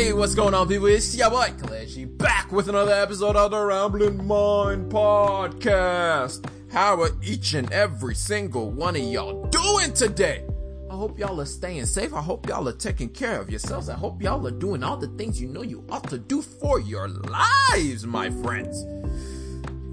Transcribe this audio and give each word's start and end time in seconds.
Hey, 0.00 0.14
what's 0.14 0.34
going 0.34 0.54
on, 0.54 0.66
people? 0.66 0.86
It's 0.86 1.14
your 1.14 1.28
boy 1.28 1.48
Kelechi 1.58 2.16
back 2.16 2.50
with 2.50 2.70
another 2.70 2.94
episode 2.94 3.36
of 3.36 3.50
the 3.50 3.62
Rambling 3.62 4.26
Mind 4.26 4.90
Podcast. 4.90 6.50
How 6.72 7.02
are 7.02 7.10
each 7.22 7.52
and 7.52 7.70
every 7.70 8.14
single 8.14 8.70
one 8.70 8.96
of 8.96 9.02
y'all 9.02 9.44
doing 9.48 9.92
today? 9.92 10.42
I 10.90 10.94
hope 10.94 11.18
y'all 11.18 11.38
are 11.38 11.44
staying 11.44 11.84
safe. 11.84 12.14
I 12.14 12.22
hope 12.22 12.48
y'all 12.48 12.66
are 12.66 12.72
taking 12.72 13.10
care 13.10 13.38
of 13.38 13.50
yourselves. 13.50 13.90
I 13.90 13.94
hope 13.94 14.22
y'all 14.22 14.46
are 14.46 14.50
doing 14.50 14.82
all 14.82 14.96
the 14.96 15.08
things 15.18 15.38
you 15.38 15.48
know 15.48 15.60
you 15.60 15.84
ought 15.90 16.08
to 16.08 16.18
do 16.18 16.40
for 16.40 16.80
your 16.80 17.06
lives, 17.06 18.06
my 18.06 18.30
friends. 18.30 18.82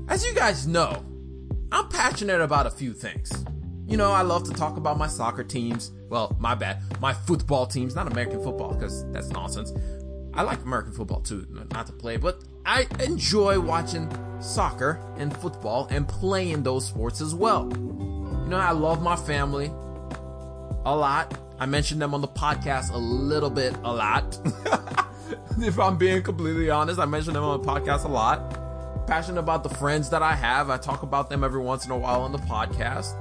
As 0.08 0.26
you 0.26 0.34
guys 0.34 0.66
know, 0.66 1.04
I'm 1.70 1.90
passionate 1.90 2.40
about 2.40 2.66
a 2.66 2.72
few 2.72 2.94
things. 2.94 3.44
You 3.88 3.96
know, 3.96 4.12
I 4.12 4.22
love 4.22 4.44
to 4.44 4.52
talk 4.52 4.76
about 4.76 4.98
my 4.98 5.08
soccer 5.08 5.46
teams. 5.46 5.92
Well, 6.10 6.36
my 6.40 6.56
bad. 6.56 6.82
My 7.00 7.14
football 7.14 7.66
teams, 7.66 7.96
not 7.96 8.12
American 8.12 8.44
football, 8.44 8.74
because 8.74 9.10
that's 9.14 9.30
nonsense. 9.30 9.72
I 10.38 10.44
like 10.44 10.62
American 10.62 10.94
football 10.94 11.22
too, 11.22 11.48
not 11.74 11.88
to 11.88 11.94
play, 11.94 12.18
but 12.18 12.44
I 12.64 12.86
enjoy 13.00 13.60
watching 13.60 14.08
soccer 14.40 15.02
and 15.18 15.36
football 15.36 15.88
and 15.90 16.08
playing 16.08 16.62
those 16.62 16.86
sports 16.86 17.22
as 17.22 17.34
well. 17.34 17.68
You 17.74 18.46
know, 18.48 18.58
I 18.58 18.70
love 18.70 19.02
my 19.02 19.16
family 19.16 19.72
a 20.86 20.96
lot. 20.96 21.36
I 21.60 21.66
mentioned 21.66 22.04
them 22.04 22.14
on 22.14 22.22
the 22.22 22.28
podcast 22.28 22.92
a 22.92 22.98
little 22.98 23.50
bit, 23.50 23.76
a 23.84 23.92
lot. 23.92 24.38
if 25.60 25.80
I'm 25.80 25.98
being 25.98 26.22
completely 26.22 26.70
honest, 26.70 27.00
I 27.00 27.06
mentioned 27.06 27.36
them 27.36 27.44
on 27.44 27.60
the 27.60 27.68
podcast 27.68 28.06
a 28.06 28.08
lot. 28.08 29.08
Passionate 29.08 29.40
about 29.40 29.64
the 29.64 29.70
friends 29.70 30.12
that 30.12 30.22
I 30.22 30.36
have. 30.36 30.70
I 30.70 30.78
talk 30.78 31.02
about 31.02 31.32
them 31.32 31.44
every 31.44 31.62
once 31.62 31.84
in 31.84 31.92
a 31.92 31.98
while 31.98 32.22
on 32.22 32.32
the 32.32 32.38
podcast. 32.38 33.12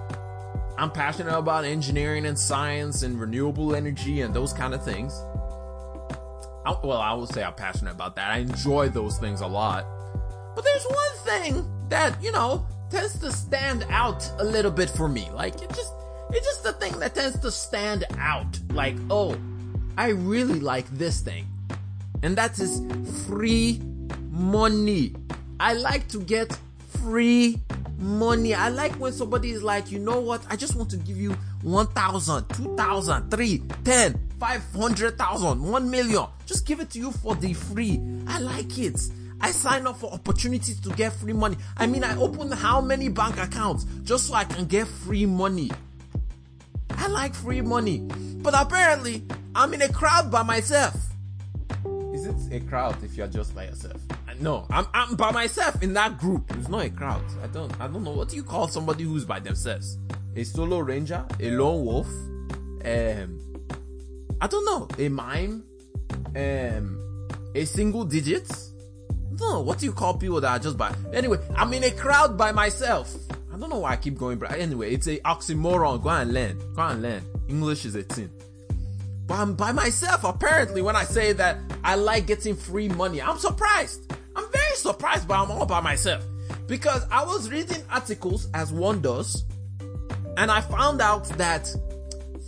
I'm 0.76 0.90
passionate 0.90 1.34
about 1.34 1.64
engineering 1.64 2.26
and 2.26 2.38
science 2.38 3.02
and 3.02 3.18
renewable 3.18 3.74
energy 3.74 4.20
and 4.20 4.34
those 4.34 4.52
kind 4.52 4.74
of 4.74 4.84
things. 4.84 5.18
I, 6.66 6.76
well, 6.82 7.00
I 7.00 7.12
will 7.14 7.28
say 7.28 7.44
I'm 7.44 7.54
passionate 7.54 7.92
about 7.92 8.16
that. 8.16 8.32
I 8.32 8.38
enjoy 8.38 8.88
those 8.88 9.18
things 9.18 9.40
a 9.40 9.46
lot. 9.46 9.86
But 10.56 10.64
there's 10.64 10.84
one 10.84 11.16
thing 11.24 11.70
that, 11.90 12.20
you 12.20 12.32
know, 12.32 12.66
tends 12.90 13.18
to 13.20 13.30
stand 13.30 13.86
out 13.88 14.28
a 14.40 14.44
little 14.44 14.72
bit 14.72 14.90
for 14.90 15.06
me. 15.06 15.30
Like, 15.32 15.62
it 15.62 15.68
just, 15.68 15.92
it's 16.30 16.44
just 16.44 16.64
the 16.64 16.72
thing 16.72 16.98
that 16.98 17.14
tends 17.14 17.38
to 17.38 17.52
stand 17.52 18.04
out. 18.18 18.58
Like, 18.72 18.96
oh, 19.10 19.38
I 19.96 20.08
really 20.08 20.58
like 20.58 20.88
this 20.90 21.20
thing. 21.20 21.46
And 22.24 22.36
that 22.36 22.58
is 22.58 22.82
free 23.26 23.80
money. 24.30 25.14
I 25.60 25.74
like 25.74 26.08
to 26.08 26.20
get 26.20 26.58
free 27.00 27.60
money. 27.96 28.54
I 28.54 28.70
like 28.70 28.92
when 28.94 29.12
somebody 29.12 29.52
is 29.52 29.62
like, 29.62 29.92
you 29.92 30.00
know 30.00 30.20
what? 30.20 30.44
I 30.50 30.56
just 30.56 30.74
want 30.74 30.90
to 30.90 30.96
give 30.96 31.16
you 31.16 31.36
1,000, 31.66 32.48
2,000, 32.50 33.28
3, 33.28 33.62
10, 33.84 34.20
500,000, 34.38 35.62
1 35.62 35.90
million. 35.90 36.26
Just 36.46 36.64
give 36.64 36.78
it 36.78 36.90
to 36.90 36.98
you 37.00 37.10
for 37.10 37.34
the 37.34 37.52
free. 37.54 38.00
I 38.28 38.38
like 38.38 38.78
it. 38.78 39.00
I 39.40 39.50
sign 39.50 39.84
up 39.88 39.98
for 39.98 40.12
opportunities 40.12 40.78
to 40.80 40.90
get 40.90 41.12
free 41.12 41.32
money. 41.32 41.56
I 41.76 41.86
mean, 41.86 42.04
I 42.04 42.16
open 42.18 42.52
how 42.52 42.80
many 42.80 43.08
bank 43.08 43.38
accounts 43.38 43.84
just 44.04 44.28
so 44.28 44.34
I 44.34 44.44
can 44.44 44.66
get 44.66 44.86
free 44.86 45.26
money. 45.26 45.72
I 46.90 47.08
like 47.08 47.34
free 47.34 47.62
money. 47.62 47.98
But 47.98 48.54
apparently, 48.56 49.24
I'm 49.56 49.74
in 49.74 49.82
a 49.82 49.92
crowd 49.92 50.30
by 50.30 50.44
myself. 50.44 50.94
Is 52.14 52.26
it 52.26 52.36
a 52.52 52.60
crowd 52.60 53.02
if 53.02 53.16
you're 53.16 53.26
just 53.26 53.56
by 53.56 53.64
yourself? 53.64 54.00
Uh, 54.10 54.34
no, 54.38 54.66
I'm 54.70 54.86
I'm 54.94 55.16
by 55.16 55.32
myself 55.32 55.82
in 55.82 55.94
that 55.94 56.16
group. 56.18 56.44
It's 56.56 56.68
not 56.68 56.84
a 56.84 56.90
crowd. 56.90 57.24
I 57.42 57.48
don't 57.48 57.78
I 57.80 57.88
don't 57.88 58.04
know 58.04 58.12
what 58.12 58.28
do 58.28 58.36
you 58.36 58.44
call 58.44 58.68
somebody 58.68 59.02
who's 59.02 59.24
by 59.24 59.40
themselves? 59.40 59.98
A 60.36 60.44
solo 60.44 60.80
ranger, 60.80 61.24
a 61.40 61.50
lone 61.50 61.84
wolf, 61.84 62.08
um, 62.84 63.40
I 64.38 64.46
don't 64.46 64.64
know, 64.66 64.86
a 64.98 65.08
mime, 65.08 65.64
um, 66.36 67.38
a 67.54 67.64
single 67.64 68.04
digit. 68.04 68.46
Know 69.40 69.62
what 69.62 69.78
do 69.78 69.86
you 69.86 69.92
call 69.92 70.18
people 70.18 70.40
that 70.42 70.50
are 70.50 70.58
just 70.58 70.76
by. 70.76 70.94
Anyway, 71.12 71.38
I'm 71.56 71.72
in 71.72 71.84
a 71.84 71.90
crowd 71.90 72.36
by 72.36 72.52
myself. 72.52 73.14
I 73.52 73.58
don't 73.58 73.70
know 73.70 73.78
why 73.78 73.92
I 73.92 73.96
keep 73.96 74.18
going, 74.18 74.38
but 74.38 74.52
anyway, 74.52 74.92
it's 74.92 75.06
a 75.06 75.18
oxymoron. 75.20 76.02
Go 76.02 76.10
and 76.10 76.34
learn. 76.34 76.58
Go 76.74 76.82
and 76.82 77.00
learn. 77.00 77.22
English 77.48 77.86
is 77.86 77.94
a 77.94 78.02
thing. 78.02 78.30
But 79.26 79.38
I'm 79.38 79.54
by 79.54 79.72
myself 79.72 80.22
apparently 80.24 80.82
when 80.82 80.96
I 80.96 81.04
say 81.04 81.32
that 81.32 81.58
I 81.82 81.94
like 81.94 82.26
getting 82.26 82.54
free 82.54 82.88
money. 82.88 83.22
I'm 83.22 83.38
surprised. 83.38 84.12
I'm 84.36 84.52
very 84.52 84.76
surprised, 84.76 85.26
but 85.26 85.38
I'm 85.38 85.50
all 85.50 85.64
by 85.64 85.80
myself. 85.80 86.22
Because 86.66 87.06
I 87.10 87.24
was 87.24 87.50
reading 87.50 87.82
articles 87.90 88.48
as 88.52 88.70
one 88.70 89.00
does, 89.00 89.45
and 90.36 90.50
I 90.50 90.60
found 90.60 91.00
out 91.00 91.24
that 91.38 91.74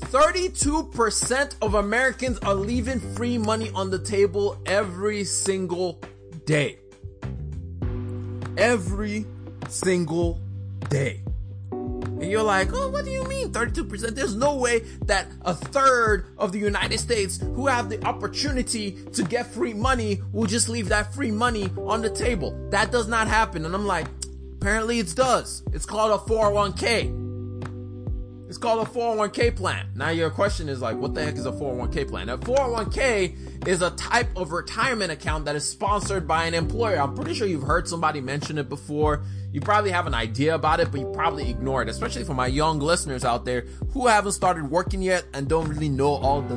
32% 0.01 1.55
of 1.61 1.75
Americans 1.75 2.39
are 2.41 2.55
leaving 2.55 3.01
free 3.15 3.37
money 3.37 3.71
on 3.75 3.91
the 3.91 3.99
table 3.99 4.61
every 4.67 5.25
single 5.25 6.01
day. 6.45 6.79
Every 8.57 9.27
single 9.69 10.41
day. 10.89 11.23
And 11.71 12.31
you're 12.31 12.43
like, 12.43 12.73
oh, 12.73 12.89
what 12.89 13.05
do 13.05 13.11
you 13.13 13.23
mean 13.25 13.53
32%? 13.53 14.15
There's 14.15 14.35
no 14.35 14.57
way 14.57 14.81
that 15.05 15.29
a 15.43 15.55
third 15.55 16.27
of 16.37 16.53
the 16.53 16.59
United 16.59 16.99
States 16.99 17.39
who 17.41 17.69
have 17.69 17.89
the 17.89 18.05
opportunity 18.05 18.99
to 19.13 19.23
get 19.23 19.47
free 19.47 19.75
money 19.75 20.21
will 20.33 20.47
just 20.47 20.69
leave 20.69 20.89
that 20.89 21.15
free 21.15 21.31
money 21.31 21.71
on 21.77 22.03
the 22.03 22.11
table. 22.11 22.59
That 22.71 22.91
does 22.91 23.07
not 23.07 23.29
happen. 23.29 23.65
And 23.65 23.75
I'm 23.75 23.87
like, 23.87 24.07
apparently 24.57 24.99
it 24.99 25.15
does. 25.15 25.63
It's 25.73 25.87
called 25.87 26.21
a 26.21 26.25
401k. 26.25 27.28
It's 28.49 28.57
called 28.57 28.87
a 28.87 28.91
401k 28.91 29.55
plan. 29.55 29.91
Now 29.95 30.09
your 30.09 30.31
question 30.31 30.71
is 30.71 30.81
like, 30.81 30.97
what 30.97 31.13
the 31.13 31.23
heck 31.23 31.35
is 31.35 31.45
a 31.45 31.53
401k 31.53 32.09
plan? 32.09 32.31
A 32.31 32.39
401k 32.39 33.69
is 33.69 33.83
a 33.83 33.91
type 33.91 34.35
of 34.37 34.53
retirement 34.53 35.13
account 35.13 35.45
that 35.45 35.55
is 35.55 35.69
sponsored 35.69 36.27
by 36.27 36.47
an 36.47 36.55
employer. 36.55 36.97
I'm 36.97 37.15
pretty 37.15 37.35
sure 37.35 37.47
you've 37.47 37.63
heard 37.63 37.87
somebody 37.87 38.23
mention 38.23 38.57
it 38.57 38.71
before. 38.71 39.23
You 39.53 39.61
probably 39.61 39.91
have 39.91 40.07
an 40.07 40.15
idea 40.15 40.55
about 40.55 40.81
it, 40.81 40.91
but 40.91 41.01
you 41.01 41.13
probably 41.13 41.51
ignore 41.51 41.83
it, 41.83 41.91
especially 41.91 42.25
for 42.25 42.33
my 42.33 42.47
young 42.47 42.81
listeners 42.81 43.23
out 43.23 43.45
there 43.45 43.67
who 43.93 44.07
haven't 44.07 44.33
started 44.33 44.71
working 44.71 45.03
yet 45.03 45.25
and 45.35 45.47
don't 45.47 45.69
really 45.69 45.91
know 45.91 46.15
all 46.15 46.41
the 46.41 46.57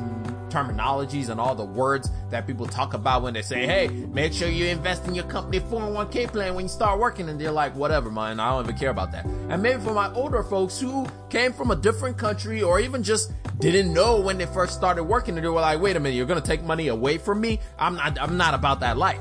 terminologies 0.52 1.30
and 1.30 1.40
all 1.40 1.56
the 1.56 1.66
words 1.66 2.12
that 2.30 2.46
people 2.46 2.66
talk 2.66 2.94
about 2.94 3.24
when 3.24 3.34
they 3.34 3.42
say, 3.42 3.66
hey, 3.66 3.88
make 3.88 4.34
sure 4.34 4.50
you 4.50 4.66
invest 4.66 5.08
in 5.08 5.16
your 5.16 5.26
company 5.26 5.60
401k 5.60 6.28
plan 6.32 6.56
when 6.56 6.66
you 6.66 6.70
start 6.70 7.00
working. 7.00 7.30
And 7.30 7.40
they're 7.40 7.52
like, 7.52 7.76
whatever, 7.76 8.12
man, 8.12 8.40
I 8.40 8.52
don't 8.52 8.66
even 8.66 8.78
care 8.78 8.90
about 8.90 9.12
that. 9.14 9.26
And 9.26 9.64
maybe 9.64 9.82
for 9.82 9.94
my 9.94 10.14
older 10.14 10.44
folks 10.44 10.80
who 10.80 11.08
came 11.30 11.54
from 11.54 11.72
a 11.72 11.76
different 11.76 12.18
country 12.18 12.62
or 12.62 12.80
even 12.80 13.04
just 13.04 13.32
didn't 13.60 13.94
know 13.94 14.20
when 14.20 14.38
they 14.38 14.46
first 14.46 14.74
started 14.74 15.04
working 15.04 15.36
and 15.38 15.46
they 15.46 15.50
were 15.50 15.62
like, 15.62 15.80
wait 15.80 15.96
a 15.96 16.00
minute, 16.00 16.16
you're 16.16 16.26
going 16.26 16.42
to 16.42 16.48
take 16.48 16.64
money 16.64 16.88
away 16.88 17.18
from 17.18 17.40
me? 17.40 17.60
I'm 17.80 17.96
not, 17.96 18.20
I'm 18.20 18.38
not 18.38 18.54
about 18.54 18.82
that 18.82 18.98
life. 18.98 19.20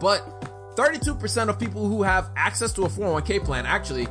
But 0.00 0.74
32% 0.76 1.48
of 1.48 1.58
people 1.58 1.88
who 1.88 2.02
have 2.02 2.30
access 2.36 2.72
to 2.74 2.84
a 2.84 2.88
401k 2.88 3.44
plan 3.44 3.66
actually 3.66 4.06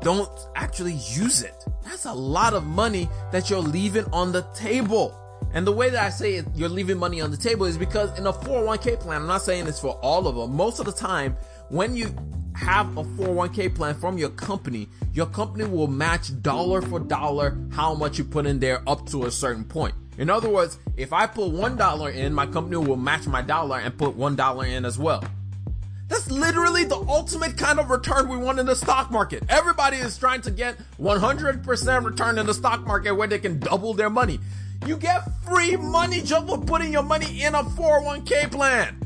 don't 0.00 0.30
actually 0.54 0.94
use 0.94 1.42
it. 1.42 1.64
That's 1.84 2.04
a 2.04 2.12
lot 2.12 2.54
of 2.54 2.64
money 2.64 3.08
that 3.32 3.50
you're 3.50 3.60
leaving 3.60 4.04
on 4.12 4.32
the 4.32 4.42
table. 4.54 5.18
And 5.52 5.66
the 5.66 5.72
way 5.72 5.88
that 5.90 6.04
I 6.04 6.10
say 6.10 6.34
it, 6.34 6.46
you're 6.54 6.68
leaving 6.68 6.98
money 6.98 7.20
on 7.20 7.30
the 7.30 7.36
table 7.36 7.66
is 7.66 7.78
because 7.78 8.16
in 8.18 8.26
a 8.26 8.32
401k 8.32 9.00
plan, 9.00 9.22
I'm 9.22 9.28
not 9.28 9.42
saying 9.42 9.64
this 9.64 9.80
for 9.80 9.92
all 10.02 10.26
of 10.26 10.36
them. 10.36 10.54
Most 10.54 10.78
of 10.78 10.86
the 10.86 10.92
time, 10.92 11.36
when 11.70 11.96
you 11.96 12.14
have 12.54 12.96
a 12.98 13.04
401k 13.04 13.74
plan 13.74 13.94
from 13.94 14.18
your 14.18 14.30
company, 14.30 14.88
your 15.12 15.26
company 15.26 15.64
will 15.64 15.86
match 15.86 16.42
dollar 16.42 16.82
for 16.82 17.00
dollar 17.00 17.56
how 17.70 17.94
much 17.94 18.18
you 18.18 18.24
put 18.24 18.46
in 18.46 18.58
there 18.58 18.82
up 18.88 19.06
to 19.06 19.24
a 19.24 19.30
certain 19.30 19.64
point. 19.64 19.94
In 20.18 20.28
other 20.28 20.48
words, 20.48 20.78
if 20.96 21.12
I 21.12 21.26
put 21.26 21.52
$1 21.52 22.14
in, 22.14 22.34
my 22.34 22.46
company 22.46 22.76
will 22.76 22.96
match 22.96 23.26
my 23.26 23.40
dollar 23.40 23.78
and 23.78 23.96
put 23.96 24.18
$1 24.18 24.68
in 24.68 24.84
as 24.84 24.98
well. 24.98 25.22
That's 26.08 26.30
literally 26.30 26.84
the 26.84 26.96
ultimate 26.96 27.56
kind 27.58 27.78
of 27.78 27.90
return 27.90 28.28
we 28.28 28.36
want 28.36 28.58
in 28.58 28.66
the 28.66 28.74
stock 28.74 29.10
market. 29.10 29.44
Everybody 29.48 29.98
is 29.98 30.16
trying 30.16 30.40
to 30.42 30.50
get 30.50 30.78
100% 30.98 32.04
return 32.04 32.38
in 32.38 32.46
the 32.46 32.54
stock 32.54 32.86
market 32.86 33.12
where 33.12 33.28
they 33.28 33.38
can 33.38 33.58
double 33.58 33.92
their 33.94 34.10
money. 34.10 34.40
You 34.86 34.96
get 34.96 35.22
free 35.44 35.76
money 35.76 36.22
just 36.22 36.46
for 36.46 36.58
putting 36.58 36.92
your 36.92 37.02
money 37.02 37.42
in 37.42 37.54
a 37.54 37.62
401k 37.62 38.50
plan. 38.50 39.02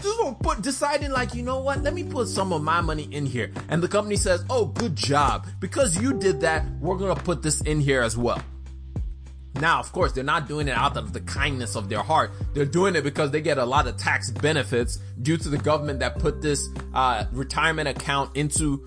Just 0.00 0.18
for 0.18 0.34
put, 0.34 0.62
deciding 0.62 1.12
like, 1.12 1.34
you 1.34 1.42
know 1.42 1.60
what, 1.60 1.82
let 1.82 1.94
me 1.94 2.02
put 2.02 2.26
some 2.26 2.52
of 2.52 2.62
my 2.62 2.80
money 2.80 3.08
in 3.12 3.24
here. 3.24 3.52
And 3.68 3.80
the 3.80 3.88
company 3.88 4.16
says, 4.16 4.44
oh, 4.50 4.66
good 4.66 4.96
job. 4.96 5.46
Because 5.60 5.96
you 5.96 6.12
did 6.14 6.40
that, 6.40 6.66
we're 6.80 6.96
gonna 6.96 7.14
put 7.14 7.42
this 7.42 7.60
in 7.60 7.80
here 7.80 8.02
as 8.02 8.16
well. 8.16 8.42
Now, 9.54 9.80
of 9.80 9.92
course, 9.92 10.12
they're 10.12 10.24
not 10.24 10.48
doing 10.48 10.68
it 10.68 10.76
out 10.76 10.96
of 10.96 11.12
the 11.12 11.20
kindness 11.20 11.76
of 11.76 11.88
their 11.88 12.02
heart. 12.02 12.32
They're 12.54 12.64
doing 12.64 12.96
it 12.96 13.04
because 13.04 13.30
they 13.30 13.40
get 13.40 13.58
a 13.58 13.64
lot 13.64 13.86
of 13.86 13.96
tax 13.96 14.30
benefits 14.30 14.98
due 15.20 15.36
to 15.36 15.48
the 15.48 15.58
government 15.58 16.00
that 16.00 16.18
put 16.18 16.40
this 16.40 16.68
uh, 16.94 17.24
retirement 17.32 17.88
account 17.88 18.36
into 18.36 18.84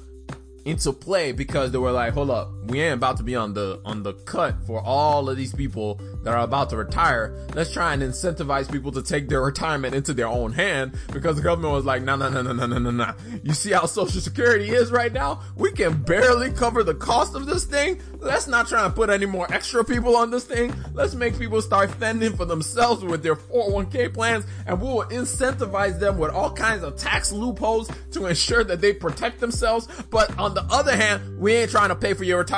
into 0.66 0.92
play 0.92 1.32
because 1.32 1.72
they 1.72 1.78
were 1.78 1.92
like, 1.92 2.14
hold 2.14 2.32
up, 2.32 2.50
we 2.68 2.82
ain't 2.82 2.96
about 2.96 3.18
to 3.18 3.24
be 3.24 3.36
on 3.36 3.54
the 3.54 3.80
on 3.86 4.04
the 4.04 4.14
cut 4.14 4.56
for 4.66 4.82
all 4.82 5.30
of 5.30 5.38
these 5.38 5.54
people 5.54 6.02
that 6.24 6.34
are 6.34 6.44
about 6.44 6.70
to 6.72 6.78
retire. 6.78 7.36
Let's 7.54 7.72
try 7.72 7.94
and 7.94 8.02
incentivize 8.02 8.72
people 8.72 8.92
to 8.94 9.04
take 9.04 9.30
their 9.30 9.42
retirement 9.42 9.94
into 9.94 10.14
their 10.14 10.28
own 10.28 10.54
hand 10.54 10.98
because 11.14 11.36
the 11.36 11.42
government 11.44 11.74
was 11.74 11.86
like, 11.86 12.02
no, 12.02 12.16
no, 12.16 12.30
no, 12.30 12.42
no, 12.42 12.54
no, 12.54 12.66
no, 12.66 12.80
no, 12.80 12.92
no. 12.92 13.14
You 13.44 13.54
see 13.54 13.72
how 13.72 13.86
social 13.86 14.20
security 14.22 14.70
is 14.70 14.92
right 14.92 15.14
now? 15.14 15.42
We 15.56 15.72
can 15.72 16.02
barely 16.02 16.52
cover 16.52 16.84
the 16.84 16.96
cost 16.96 17.36
of 17.36 17.46
this 17.46 17.66
thing. 17.66 18.02
Let's 18.18 18.48
not 18.48 18.68
try 18.68 18.86
and 18.86 18.96
put 18.96 19.10
any 19.10 19.28
more 19.28 19.52
extra 19.54 19.84
people 19.86 20.16
on 20.16 20.32
this 20.32 20.46
thing. 20.46 20.74
Let's 20.94 21.14
make 21.14 21.38
people 21.38 21.62
start 21.62 21.92
fending 21.92 22.36
for 22.36 22.46
themselves 22.46 23.04
with 23.04 23.22
their 23.22 23.36
401k 23.36 24.14
plans 24.14 24.46
and 24.66 24.82
we 24.82 24.88
will 24.88 25.06
incentivize 25.06 26.00
them 26.00 26.18
with 26.18 26.32
all 26.32 26.52
kinds 26.52 26.84
of 26.84 26.98
tax 26.98 27.32
loopholes 27.32 27.90
to 28.12 28.26
ensure 28.26 28.64
that 28.64 28.82
they 28.82 28.94
protect 28.94 29.40
themselves. 29.40 29.88
But 30.10 30.38
on 30.40 30.56
the 30.56 30.64
other 30.64 30.96
hand, 30.96 31.40
we 31.40 31.54
ain't 31.54 31.72
trying 31.72 31.90
to 31.90 31.96
pay 31.96 32.14
for 32.14 32.24
your 32.24 32.40
retirement. 32.40 32.55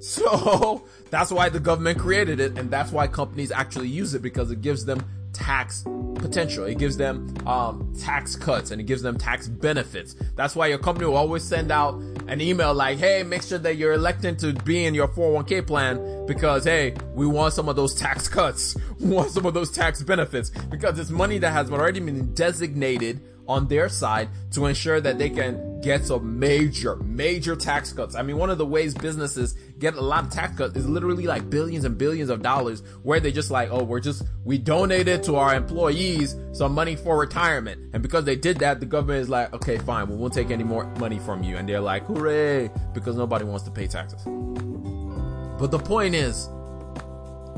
So 0.00 0.84
that's 1.10 1.30
why 1.30 1.48
the 1.48 1.60
government 1.60 1.98
created 1.98 2.40
it, 2.40 2.58
and 2.58 2.70
that's 2.70 2.92
why 2.92 3.06
companies 3.06 3.52
actually 3.52 3.88
use 3.88 4.14
it 4.14 4.22
because 4.22 4.50
it 4.50 4.60
gives 4.60 4.84
them 4.84 5.04
tax 5.32 5.84
potential. 6.16 6.64
It 6.64 6.78
gives 6.78 6.96
them 6.96 7.34
um, 7.46 7.92
tax 7.98 8.36
cuts 8.36 8.70
and 8.70 8.80
it 8.80 8.84
gives 8.84 9.02
them 9.02 9.18
tax 9.18 9.48
benefits. 9.48 10.14
That's 10.36 10.54
why 10.54 10.68
your 10.68 10.78
company 10.78 11.06
will 11.06 11.16
always 11.16 11.42
send 11.42 11.70
out 11.72 11.94
an 12.28 12.40
email 12.40 12.74
like, 12.74 12.98
"Hey, 12.98 13.22
make 13.22 13.42
sure 13.42 13.58
that 13.58 13.76
you're 13.76 13.92
electing 13.92 14.36
to 14.38 14.52
be 14.52 14.84
in 14.84 14.94
your 14.94 15.08
401k 15.08 15.66
plan 15.66 16.26
because 16.26 16.64
hey, 16.64 16.94
we 17.14 17.26
want 17.26 17.54
some 17.54 17.68
of 17.68 17.76
those 17.76 17.94
tax 17.94 18.28
cuts, 18.38 18.76
we 19.00 19.08
want 19.08 19.30
some 19.30 19.46
of 19.46 19.54
those 19.54 19.70
tax 19.70 20.02
benefits 20.02 20.50
because 20.70 20.98
it's 20.98 21.10
money 21.10 21.38
that 21.38 21.52
has 21.52 21.70
already 21.70 22.00
been 22.00 22.32
designated 22.34 23.20
on 23.48 23.68
their 23.68 23.88
side 23.88 24.28
to 24.52 24.66
ensure 24.66 25.00
that 25.00 25.18
they 25.18 25.30
can 25.30 25.80
get 25.80 26.04
some 26.04 26.38
major, 26.38 26.96
major 26.96 27.56
tax 27.56 27.92
cuts. 27.92 28.14
I 28.14 28.22
mean, 28.22 28.36
one 28.36 28.50
of 28.50 28.58
the 28.58 28.66
ways 28.66 28.94
businesses 28.94 29.54
get 29.78 29.94
a 29.94 30.00
lot 30.00 30.24
of 30.24 30.30
tax 30.30 30.56
cuts 30.56 30.76
is 30.76 30.88
literally 30.88 31.26
like 31.26 31.50
billions 31.50 31.84
and 31.84 31.98
billions 31.98 32.30
of 32.30 32.40
dollars 32.40 32.82
where 33.02 33.18
they 33.18 33.32
just 33.32 33.50
like, 33.50 33.68
oh, 33.70 33.82
we're 33.82 34.00
just, 34.00 34.22
we 34.44 34.58
donated 34.58 35.24
to 35.24 35.36
our 35.36 35.54
employees 35.54 36.36
some 36.52 36.72
money 36.72 36.94
for 36.94 37.18
retirement. 37.18 37.90
And 37.92 38.02
because 38.02 38.24
they 38.24 38.36
did 38.36 38.58
that, 38.58 38.80
the 38.80 38.86
government 38.86 39.20
is 39.20 39.28
like, 39.28 39.52
okay, 39.52 39.78
fine, 39.78 40.08
we 40.08 40.16
won't 40.16 40.32
take 40.32 40.50
any 40.50 40.64
more 40.64 40.84
money 40.96 41.18
from 41.18 41.42
you. 41.42 41.56
And 41.56 41.68
they're 41.68 41.80
like, 41.80 42.04
hooray, 42.06 42.70
because 42.94 43.16
nobody 43.16 43.44
wants 43.44 43.64
to 43.64 43.70
pay 43.70 43.88
taxes. 43.88 44.22
But 44.24 45.70
the 45.70 45.78
point 45.78 46.14
is, 46.14 46.46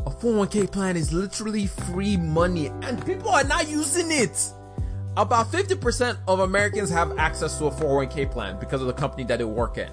a 0.06 0.10
401k 0.10 0.70
plan 0.70 0.96
is 0.96 1.12
literally 1.12 1.66
free 1.66 2.16
money 2.16 2.66
and 2.66 3.04
people 3.06 3.30
are 3.30 3.44
not 3.44 3.68
using 3.68 4.10
it. 4.10 4.52
About 5.16 5.52
50% 5.52 6.18
of 6.26 6.40
Americans 6.40 6.90
have 6.90 7.16
access 7.18 7.56
to 7.58 7.66
a 7.66 7.70
401k 7.70 8.30
plan 8.32 8.58
because 8.58 8.80
of 8.80 8.88
the 8.88 8.92
company 8.92 9.22
that 9.24 9.38
they 9.38 9.44
work 9.44 9.78
in. 9.78 9.88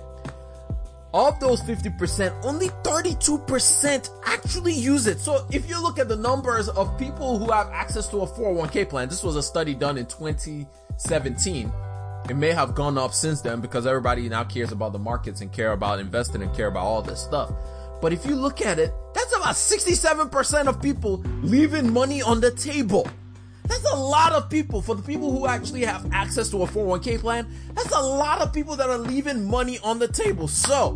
Of 1.14 1.40
those 1.40 1.62
50%, 1.62 2.44
only 2.44 2.70
32% 2.70 4.10
actually 4.26 4.74
use 4.74 5.06
it. 5.06 5.20
So 5.20 5.46
if 5.52 5.70
you 5.70 5.80
look 5.80 6.00
at 6.00 6.08
the 6.08 6.16
numbers 6.16 6.70
of 6.70 6.98
people 6.98 7.38
who 7.38 7.52
have 7.52 7.68
access 7.68 8.08
to 8.08 8.22
a 8.22 8.28
401k 8.28 8.90
plan, 8.90 9.10
this 9.10 9.22
was 9.22 9.36
a 9.36 9.44
study 9.44 9.76
done 9.76 9.98
in 9.98 10.08
2017. 10.08 11.72
It 12.30 12.36
may 12.36 12.52
have 12.52 12.74
gone 12.74 12.98
up 12.98 13.14
since 13.14 13.42
then 13.42 13.62
because 13.62 13.86
everybody 13.86 14.28
now 14.28 14.44
cares 14.44 14.72
about 14.72 14.92
the 14.94 15.00
markets 15.00 15.42
and 15.42 15.52
care 15.52 15.74
about 15.74 16.00
investing 16.00 16.42
and 16.42 16.56
care 16.56 16.68
about 16.68 16.84
all 16.84 17.02
this 17.04 17.20
stuff. 17.20 17.52
But 18.02 18.12
if 18.12 18.26
you 18.26 18.36
look 18.36 18.62
at 18.62 18.80
it, 18.80 18.92
that's 19.14 19.36
about 19.36 19.54
67% 19.54 20.68
of 20.68 20.82
people 20.82 21.18
leaving 21.44 21.94
money 21.94 22.24
on 22.24 22.42
the 22.42 22.50
table. 22.52 23.08
That's 23.72 23.86
a 23.86 23.96
lot 23.96 24.34
of 24.34 24.50
people. 24.50 24.82
For 24.82 24.96
the 24.96 25.02
people 25.02 25.32
who 25.32 25.48
actually 25.48 25.86
have 25.86 26.06
access 26.12 26.50
to 26.50 26.64
a 26.64 26.68
401k 26.68 27.20
plan, 27.20 27.48
that's 27.74 27.92
a 27.92 28.02
lot 28.02 28.42
of 28.42 28.52
people 28.52 28.76
that 28.76 28.90
are 28.90 28.98
leaving 28.98 29.46
money 29.46 29.80
on 29.80 29.98
the 29.98 30.10
table. 30.10 30.50
So, 30.50 30.92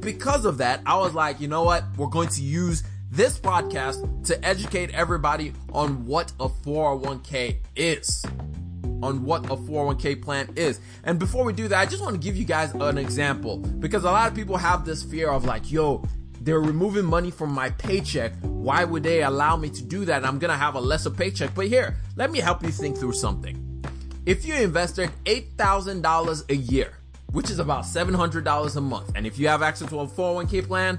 because 0.00 0.44
of 0.44 0.58
that, 0.58 0.80
I 0.86 0.96
was 0.98 1.14
like, 1.14 1.40
you 1.40 1.46
know 1.46 1.62
what? 1.62 1.84
We're 1.96 2.08
going 2.08 2.30
to 2.30 2.42
use 2.42 2.82
this 3.12 3.38
podcast 3.38 4.26
to 4.26 4.44
educate 4.44 4.90
everybody 4.90 5.52
on 5.72 6.04
what 6.04 6.32
a 6.40 6.48
401k 6.48 7.58
is. 7.76 8.24
On 9.04 9.24
what 9.24 9.44
a 9.44 9.54
401k 9.54 10.20
plan 10.20 10.52
is. 10.56 10.80
And 11.04 11.16
before 11.16 11.44
we 11.44 11.52
do 11.52 11.68
that, 11.68 11.78
I 11.78 11.86
just 11.86 12.02
want 12.02 12.14
to 12.16 12.20
give 12.20 12.36
you 12.36 12.44
guys 12.44 12.74
an 12.74 12.98
example 12.98 13.58
because 13.58 14.02
a 14.02 14.10
lot 14.10 14.26
of 14.26 14.34
people 14.34 14.56
have 14.56 14.84
this 14.84 15.04
fear 15.04 15.30
of 15.30 15.44
like, 15.44 15.70
yo, 15.70 16.04
they're 16.40 16.60
removing 16.60 17.04
money 17.04 17.30
from 17.30 17.52
my 17.52 17.70
paycheck. 17.70 18.32
Why 18.40 18.84
would 18.84 19.02
they 19.02 19.22
allow 19.22 19.56
me 19.56 19.68
to 19.70 19.82
do 19.82 20.06
that? 20.06 20.24
I'm 20.24 20.38
gonna 20.38 20.56
have 20.56 20.74
a 20.74 20.80
lesser 20.80 21.10
paycheck. 21.10 21.54
But 21.54 21.66
here, 21.66 21.96
let 22.16 22.30
me 22.30 22.38
help 22.38 22.62
you 22.62 22.70
think 22.70 22.96
through 22.96 23.12
something. 23.12 23.84
If 24.24 24.46
you 24.46 24.54
invested 24.54 25.10
$8,000 25.26 26.50
a 26.50 26.56
year, 26.56 26.92
which 27.32 27.50
is 27.50 27.58
about 27.58 27.84
$700 27.84 28.76
a 28.76 28.80
month, 28.80 29.12
and 29.14 29.26
if 29.26 29.38
you 29.38 29.48
have 29.48 29.62
access 29.62 29.88
to 29.90 30.00
a 30.00 30.06
401k 30.06 30.66
plan, 30.66 30.98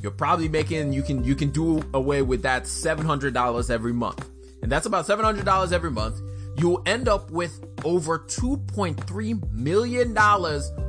you're 0.00 0.10
probably 0.10 0.48
making, 0.48 0.92
you 0.92 1.02
can, 1.02 1.22
you 1.24 1.34
can 1.34 1.50
do 1.50 1.82
away 1.94 2.22
with 2.22 2.42
that 2.42 2.64
$700 2.64 3.70
every 3.70 3.92
month. 3.92 4.28
And 4.62 4.70
that's 4.70 4.86
about 4.86 5.06
$700 5.06 5.72
every 5.72 5.90
month. 5.90 6.20
You'll 6.56 6.82
end 6.86 7.08
up 7.08 7.30
with 7.30 7.64
over 7.84 8.18
$2.3 8.18 9.52
million 9.52 10.16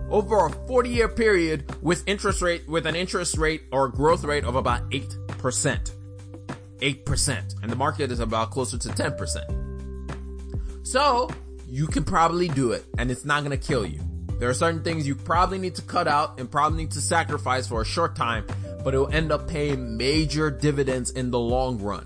over 0.10 0.46
a 0.46 0.50
40 0.50 0.90
year 0.90 1.10
period 1.10 1.82
with 1.82 2.04
interest 2.08 2.42
rate, 2.42 2.68
with 2.68 2.86
an 2.86 2.96
interest 2.96 3.38
rate 3.38 3.64
or 3.72 3.88
growth 3.88 4.24
rate 4.24 4.44
of 4.44 4.56
about 4.56 4.90
8%. 4.92 5.92
8%. 6.80 7.62
And 7.64 7.72
the 7.72 7.76
market 7.76 8.12
is 8.12 8.20
about 8.20 8.52
closer 8.52 8.78
to 8.78 8.90
10%. 8.90 10.88
So 10.88 11.30
you 11.68 11.88
can 11.88 12.04
probably 12.04 12.48
do 12.48 12.72
it 12.72 12.86
and 12.98 13.10
it's 13.10 13.26
not 13.26 13.44
going 13.44 13.58
to 13.58 13.68
kill 13.68 13.86
you. 13.86 14.00
There 14.40 14.50
are 14.50 14.54
certain 14.54 14.84
things 14.84 15.08
you 15.08 15.16
probably 15.16 15.58
need 15.58 15.76
to 15.76 15.82
cut 15.82 16.08
out 16.08 16.40
and 16.40 16.52
probably 16.52 16.80
need 16.80 16.92
to 16.92 17.02
sacrifice 17.02 17.68
for 17.68 17.82
a 17.82 17.86
short 17.86 18.16
time, 18.16 18.46
but 18.84 18.94
it 18.94 18.98
will 18.98 19.10
end 19.10 19.32
up 19.32 19.48
paying 19.48 19.98
major 19.98 20.52
dividends 20.52 21.12
in 21.12 21.32
the 21.32 21.40
long 21.40 21.82
run. 21.82 22.06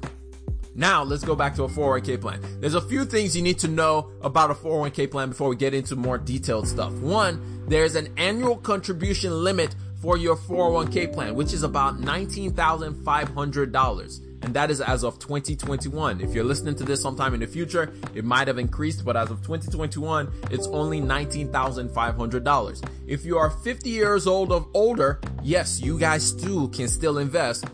Now 0.75 1.04
let's 1.04 1.24
go 1.24 1.36
back 1.36 1.56
to 1.56 1.63
a 1.63 1.68
401k 1.68 2.21
plan. 2.21 2.42
There's 2.60 2.75
a 2.75 2.81
few 2.81 3.06
things 3.06 3.36
you 3.36 3.42
need 3.42 3.57
to 3.60 3.68
know 3.68 4.12
about 4.21 4.51
a 4.51 4.54
401k 4.54 5.10
plan 5.12 5.30
before 5.30 5.50
we 5.50 5.56
get 5.56 5.74
into 5.74 5.95
more 5.95 6.18
detailed 6.18 6.68
stuff. 6.68 6.92
One, 6.94 7.63
there's 7.68 7.95
an 7.95 8.10
annual 8.18 8.57
contribution 8.57 9.44
limit 9.44 9.75
for 10.01 10.18
your 10.18 10.36
401k 10.36 11.13
plan, 11.13 11.36
which 11.36 11.54
is 11.54 11.63
about 11.63 12.00
$19,500. 12.00 14.25
And 14.42 14.54
that 14.54 14.71
is 14.71 14.80
as 14.80 15.04
of 15.04 15.19
2021. 15.19 16.21
If 16.21 16.33
you're 16.33 16.45
listening 16.45 16.75
to 16.75 16.86
this 16.86 17.01
sometime 17.01 17.33
in 17.33 17.42
the 17.42 17.48
future, 17.48 17.92
it 18.15 18.24
might 18.24 18.48
have 18.48 18.57
increased, 18.57 19.04
but 19.04 19.18
as 19.18 19.30
of 19.31 19.42
2021, 19.42 20.31
it's 20.50 20.65
only 20.68 21.01
$19,500. 21.01 22.89
If 23.06 23.25
you 23.25 23.38
are 23.38 23.50
50 23.50 23.89
years 23.89 24.27
old 24.27 24.54
or 24.54 24.65
older, 24.74 25.19
yes, 25.44 25.81
you 25.81 26.00
guys 26.00 26.31
too 26.31 26.69
can 26.69 26.88
still 26.88 27.18
invest 27.18 27.65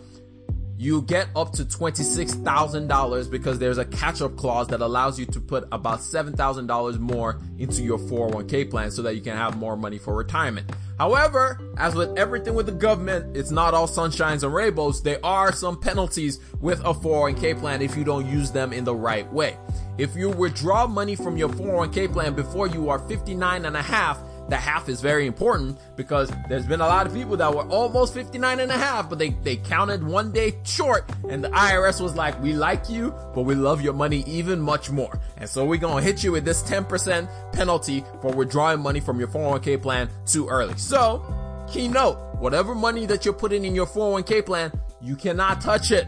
you 0.78 1.02
get 1.04 1.30
up 1.36 1.54
to 1.54 1.64
$26,000 1.64 3.32
because 3.32 3.60
there's 3.60 3.78
a 3.78 3.86
catch 3.86 4.22
up 4.22 4.36
clause 4.36 4.68
that 4.68 4.82
allows 4.82 5.18
you 5.18 5.26
to 5.26 5.40
put 5.40 5.66
about 5.72 6.00
$7,000 6.00 7.00
more 7.00 7.40
into 7.58 7.82
your 7.82 7.98
401k 7.98 8.70
plan 8.70 8.92
so 8.92 9.02
that 9.02 9.16
you 9.16 9.22
can 9.22 9.38
have 9.38 9.58
more 9.58 9.78
money 9.78 9.98
for 9.98 10.14
retirement. 10.16 10.70
However, 10.98 11.60
as 11.78 11.96
with 11.96 12.18
everything 12.18 12.56
with 12.56 12.66
the 12.66 12.72
government, 12.74 13.36
it's 13.38 13.52
not 13.52 13.74
all 13.74 13.88
sunshines 13.88 14.44
and 14.44 14.54
rainbows. 14.54 15.02
There 15.02 15.20
are 15.24 15.54
some 15.54 15.80
penalties 15.80 16.40
with 16.60 16.80
a 16.82 16.94
401k 16.94 17.60
plan 17.60 17.82
if 17.82 17.96
you 17.96 18.04
don't 18.04 18.26
use 18.26 18.52
them 18.52 18.74
in 18.74 18.84
the 18.84 18.96
right 18.96 19.32
way. 19.32 19.58
If 19.98 20.16
you 20.16 20.30
withdraw 20.30 20.88
money 20.88 21.16
from 21.16 21.38
your 21.38 21.50
401k 21.50 22.12
plan 22.12 22.34
before 22.34 22.68
you 22.68 22.90
are 22.90 23.00
59 23.00 23.66
and 23.66 23.78
a 23.78 23.82
half, 23.82 24.20
the 24.50 24.56
half 24.56 24.90
is 24.90 25.02
very 25.02 25.26
important 25.26 25.78
because 25.96 26.32
there's 26.50 26.66
been 26.66 26.82
a 26.82 26.88
lot 26.88 27.08
of 27.08 27.14
people 27.14 27.36
that 27.38 27.54
were 27.54 27.64
almost 27.64 28.14
59 28.14 28.60
and 28.60 28.72
a 28.72 28.78
half, 28.78 29.10
but 29.10 29.18
they, 29.18 29.30
they 29.30 29.58
counted 29.58 30.04
one 30.04 30.32
day 30.32 30.56
short 30.64 31.10
and 31.30 31.44
the 31.44 31.50
IRS 31.50 32.00
was 32.00 32.16
like, 32.16 32.40
we 32.42 32.54
like 32.54 32.90
you, 32.90 33.14
but 33.34 33.42
we 33.42 33.56
love 33.56 33.82
your 33.82 33.94
money 33.94 34.24
even 34.28 34.60
much 34.60 34.92
more. 34.92 35.20
And 35.38 35.50
so 35.50 35.66
we're 35.66 35.80
going 35.80 36.04
to 36.04 36.10
hit 36.10 36.24
you 36.24 36.32
with 36.32 36.46
this 36.46 36.62
10% 36.64 37.54
penalty 37.54 38.04
for 38.22 38.32
withdrawing 38.32 38.82
money 38.82 39.00
from 39.00 39.20
your 39.20 39.28
401k 39.28 39.82
plan 39.82 40.10
too 40.26 40.48
early. 40.48 40.78
So 40.78 41.26
keynote, 41.72 42.18
whatever 42.40 42.76
money 42.76 43.06
that 43.08 43.26
you're 43.26 43.34
putting 43.34 43.66
in 43.66 43.74
your 43.74 43.88
401k 43.88 44.46
plan, 44.46 44.72
you 45.02 45.16
cannot 45.16 45.62
touch 45.62 45.92
it. 45.92 46.08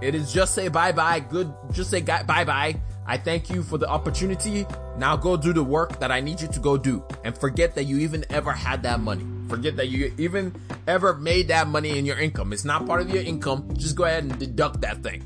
It 0.00 0.14
is 0.14 0.32
just 0.32 0.54
say 0.54 0.68
bye 0.68 0.92
bye. 0.92 1.20
Good. 1.20 1.52
Just 1.72 1.90
say 1.90 2.02
bye 2.02 2.22
bye 2.24 2.76
I 3.06 3.16
thank 3.16 3.48
you 3.48 3.62
for 3.62 3.78
the 3.78 3.88
opportunity. 3.88 4.66
Now 4.98 5.16
go 5.16 5.36
do 5.36 5.52
the 5.52 5.62
work 5.62 6.00
that 6.00 6.10
I 6.10 6.20
need 6.20 6.40
you 6.40 6.48
to 6.48 6.60
go 6.60 6.76
do 6.76 7.04
and 7.24 7.36
forget 7.36 7.74
that 7.76 7.84
you 7.84 7.98
even 7.98 8.24
ever 8.30 8.52
had 8.52 8.82
that 8.82 9.00
money. 9.00 9.24
Forget 9.48 9.76
that 9.76 9.88
you 9.88 10.12
even 10.18 10.54
ever 10.88 11.14
made 11.14 11.48
that 11.48 11.68
money 11.68 11.98
in 11.98 12.04
your 12.04 12.18
income. 12.18 12.52
It's 12.52 12.64
not 12.64 12.86
part 12.86 13.00
of 13.00 13.10
your 13.10 13.22
income. 13.22 13.68
Just 13.76 13.94
go 13.94 14.04
ahead 14.04 14.24
and 14.24 14.38
deduct 14.38 14.80
that 14.80 15.02
thing. 15.02 15.22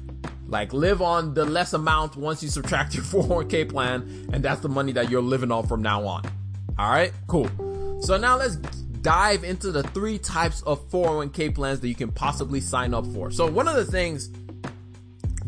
Like 0.46 0.72
live 0.72 1.00
on 1.00 1.32
the 1.32 1.44
less 1.44 1.72
amount 1.72 2.16
once 2.16 2.42
you 2.42 2.48
subtract 2.48 2.94
your 2.94 3.04
401k 3.04 3.70
plan 3.70 4.28
and 4.32 4.42
that's 4.42 4.60
the 4.60 4.68
money 4.68 4.92
that 4.92 5.10
you're 5.10 5.22
living 5.22 5.50
on 5.50 5.66
from 5.66 5.80
now 5.80 6.04
on. 6.06 6.24
All 6.78 6.90
right, 6.90 7.12
cool. 7.28 7.48
So 8.02 8.16
now 8.16 8.36
let's 8.36 8.56
dive 8.56 9.44
into 9.44 9.70
the 9.70 9.82
three 9.82 10.18
types 10.18 10.62
of 10.62 10.86
401k 10.90 11.54
plans 11.54 11.80
that 11.80 11.88
you 11.88 11.94
can 11.94 12.12
possibly 12.12 12.60
sign 12.60 12.92
up 12.92 13.06
for. 13.06 13.30
So 13.30 13.46
one 13.46 13.68
of 13.68 13.76
the 13.76 13.84
things 13.84 14.28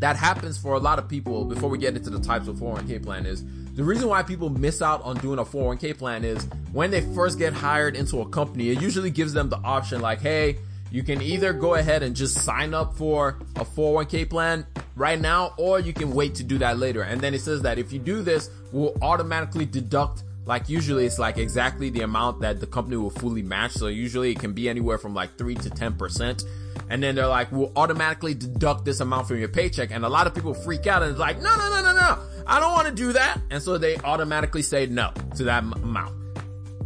that 0.03 0.17
happens 0.17 0.59
for 0.59 0.75
a 0.75 0.79
lot 0.79 0.99
of 0.99 1.09
people 1.09 1.45
before 1.45 1.71
we 1.71 1.79
get 1.79 1.97
into 1.97 2.11
the 2.11 2.19
types 2.19 2.49
of 2.49 2.57
401k 2.57 3.03
plan 3.05 3.25
is 3.25 3.45
the 3.75 3.85
reason 3.85 4.09
why 4.09 4.25
people 4.25 4.51
miss 4.51 4.83
out 4.83 5.01
on 5.03 5.17
doing 5.19 5.39
a 5.39 5.45
401k 5.45 5.97
plan 5.97 6.25
is 6.25 6.45
when 6.73 6.91
they 6.91 7.01
first 7.15 7.39
get 7.39 7.53
hired 7.53 7.95
into 7.95 8.21
a 8.21 8.29
company, 8.29 8.71
it 8.71 8.83
usually 8.83 9.11
gives 9.11 9.33
them 9.33 9.49
the 9.49 9.59
option 9.59 10.01
like, 10.01 10.21
hey, 10.21 10.59
you 10.91 11.05
can 11.05 11.23
either 11.23 11.53
go 11.53 11.75
ahead 11.75 12.03
and 12.03 12.17
just 12.17 12.35
sign 12.43 12.75
up 12.75 12.97
for 12.97 13.39
a 13.57 13.65
401k 13.65 14.29
plan 14.29 14.67
right 14.97 15.21
now, 15.21 15.55
or 15.57 15.79
you 15.79 15.93
can 15.93 16.13
wait 16.13 16.35
to 16.35 16.43
do 16.43 16.59
that 16.59 16.79
later. 16.79 17.03
And 17.03 17.21
then 17.21 17.33
it 17.33 17.41
says 17.41 17.63
that 17.63 17.79
if 17.79 17.93
you 17.93 18.01
do 18.01 18.23
this, 18.23 18.51
we'll 18.73 18.97
automatically 19.01 19.67
deduct 19.67 20.25
like 20.45 20.69
usually 20.69 21.07
it's 21.07 21.21
like 21.21 21.39
exactly 21.39 21.91
the 21.91 22.01
amount 22.01 22.41
that 22.41 22.59
the 22.59 22.67
company 22.67 22.97
will 22.97 23.11
fully 23.11 23.43
match. 23.43 23.73
So 23.73 23.87
usually 23.87 24.33
it 24.33 24.41
can 24.41 24.53
be 24.53 24.69
anywhere 24.69 24.99
from 24.99 25.15
like 25.15 25.39
three 25.39 25.55
to 25.55 25.71
10%. 25.71 26.45
And 26.93 27.03
then 27.03 27.15
they're 27.15 27.27
like, 27.27 27.51
we'll 27.51 27.73
automatically 27.75 28.35
deduct 28.35 28.85
this 28.85 29.01
amount 29.01 29.27
from 29.27 29.39
your 29.39 29.49
paycheck. 29.49 29.91
And 29.91 30.05
a 30.05 30.11
lot 30.11 30.27
of 30.27 30.35
people 30.35 30.53
freak 30.53 30.87
out 30.87 31.03
and 31.03 31.11
it's 31.11 31.19
like, 31.19 31.41
no, 31.41 31.57
no, 31.57 31.71
no, 31.71 31.83
no, 31.83 31.95
no. 31.95 32.19
I 32.47 32.61
don't 32.61 32.73
want 32.73 32.87
to 32.87 32.93
do 32.93 33.15
that. 33.15 33.41
And 33.51 33.63
so 33.63 33.79
they 33.79 33.97
automatically 33.97 34.61
say 34.61 34.85
no 34.85 35.11
to 35.37 35.45
that 35.45 35.63
m- 35.63 35.73
amount. 35.73 36.15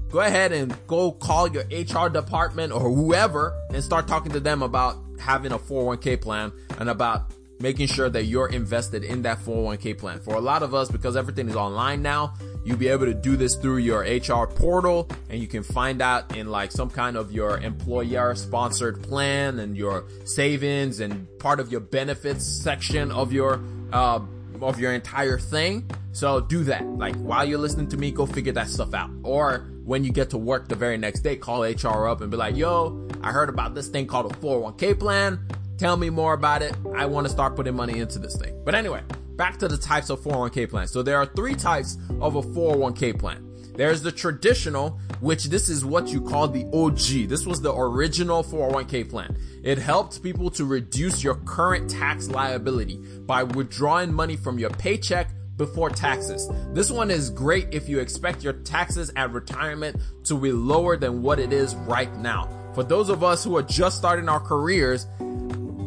Go 0.09 0.21
ahead 0.21 0.53
and 0.53 0.73
go 0.87 1.11
call 1.11 1.49
your 1.49 1.65
HR 1.65 2.09
department 2.09 2.73
or 2.73 2.83
whoever 2.89 3.53
and 3.75 3.83
start 3.83 4.07
talking 4.07 4.31
to 4.31 4.39
them 4.39 4.63
about 4.63 4.97
having 5.19 5.51
a 5.51 5.59
401k 5.59 6.21
plan 6.21 6.53
and 6.79 6.89
about 6.89 7.33
making 7.59 7.89
sure 7.89 8.09
that 8.09 8.27
you're 8.27 8.49
invested 8.51 9.03
in 9.03 9.23
that 9.23 9.39
401k 9.41 9.99
plan. 9.99 10.21
For 10.21 10.37
a 10.37 10.41
lot 10.41 10.63
of 10.63 10.73
us, 10.73 10.89
because 10.89 11.17
everything 11.17 11.49
is 11.49 11.57
online 11.57 12.01
now, 12.01 12.33
you'll 12.67 12.77
be 12.77 12.89
able 12.89 13.07
to 13.07 13.15
do 13.15 13.37
this 13.37 13.55
through 13.55 13.77
your 13.77 14.01
HR 14.01 14.49
portal 14.49 15.09
and 15.31 15.41
you 15.41 15.47
can 15.47 15.63
find 15.63 16.03
out 16.03 16.37
in 16.37 16.51
like 16.51 16.73
some 16.73 16.91
kind 16.91 17.17
of 17.17 17.31
your 17.31 17.59
employer 17.59 18.35
sponsored 18.35 19.01
plan 19.05 19.61
and 19.61 19.77
your 19.77 20.05
savings 20.25 20.99
and 20.99 21.29
part 21.39 21.61
of 21.61 21.71
your 21.71 21.81
benefits 21.81 22.45
section 22.45 23.13
of 23.13 23.33
your, 23.33 23.63
uh, 23.93 24.19
of 24.61 24.81
your 24.81 24.93
entire 24.93 25.39
thing. 25.39 25.89
So 26.11 26.41
do 26.41 26.65
that. 26.65 26.85
Like 26.85 27.15
while 27.17 27.45
you're 27.45 27.61
listening 27.61 27.87
to 27.91 27.97
me, 27.97 28.11
go 28.11 28.27
figure 28.27 28.53
that 28.55 28.69
stuff 28.69 28.95
out. 28.95 29.11
Or 29.23 29.69
when 29.85 30.03
you 30.03 30.11
get 30.11 30.31
to 30.31 30.39
work 30.39 30.67
the 30.67 30.75
very 30.75 30.99
next 30.99 31.21
day, 31.21 31.37
call 31.37 31.63
HR 31.63 32.09
up 32.09 32.21
and 32.21 32.33
be 32.33 32.37
like, 32.37 32.57
yo, 32.57 33.09
I 33.23 33.31
heard 33.31 33.49
about 33.49 33.77
this 33.77 33.87
thing 33.87 34.09
called 34.09 34.33
a 34.33 34.35
401k 34.39 34.99
plan. 34.99 35.39
Tell 35.79 35.97
me 35.97 36.11
more 36.11 36.33
about 36.33 36.63
it. 36.63 36.75
I 36.97 37.07
want 37.07 37.27
to 37.27 37.33
start 37.33 37.55
putting 37.55 37.77
money 37.77 38.01
into 38.01 38.19
this 38.19 38.37
thing. 38.37 38.61
But 38.65 38.75
anyway, 38.75 39.03
back 39.37 39.59
to 39.59 39.69
the 39.69 39.77
types 39.77 40.11
of 40.11 40.21
401k 40.21 40.69
plans. 40.69 40.91
So 40.91 41.03
there 41.03 41.19
are 41.19 41.27
three 41.27 41.55
types 41.55 41.99
of 42.21 42.37
a 42.37 42.43
401k 42.43 43.19
plan. 43.19 43.43
There's 43.77 44.01
the 44.01 44.13
traditional, 44.13 44.99
which 45.21 45.45
this 45.45 45.69
is 45.69 45.85
what 45.85 46.09
you 46.09 46.23
call 46.23 46.49
the 46.49 46.65
OG. 46.73 47.29
This 47.29 47.45
was 47.45 47.61
the 47.61 47.75
original 47.75 48.43
401k 48.43 49.09
plan. 49.11 49.37
It 49.63 49.77
helped 49.77 50.23
people 50.23 50.51
to 50.53 50.65
reduce 50.65 51.23
your 51.23 51.35
current 51.35 51.91
tax 51.91 52.31
liability 52.31 52.97
by 53.27 53.43
withdrawing 53.43 54.15
money 54.15 54.37
from 54.37 54.59
your 54.59 54.71
paycheck 54.71 55.29
before 55.59 55.91
taxes. 55.91 56.49
This 56.73 56.91
one 56.91 57.11
is 57.11 57.31
great 57.31 57.69
if 57.73 57.89
you 57.89 57.99
expect 57.99 58.43
your 58.43 58.55
taxes 58.55 59.13
at 59.17 59.33
retirement 59.33 60.01
to 60.25 60.39
be 60.39 60.53
lower 60.53 60.97
than 60.97 61.23
what 61.23 61.39
it 61.39 61.53
is 61.53 61.75
right 61.75 62.15
now. 62.19 62.49
For 62.75 62.85
those 62.85 63.09
of 63.09 63.25
us 63.25 63.43
who 63.43 63.57
are 63.57 63.63
just 63.63 63.97
starting 63.97 64.29
our 64.29 64.41
careers, 64.41 65.07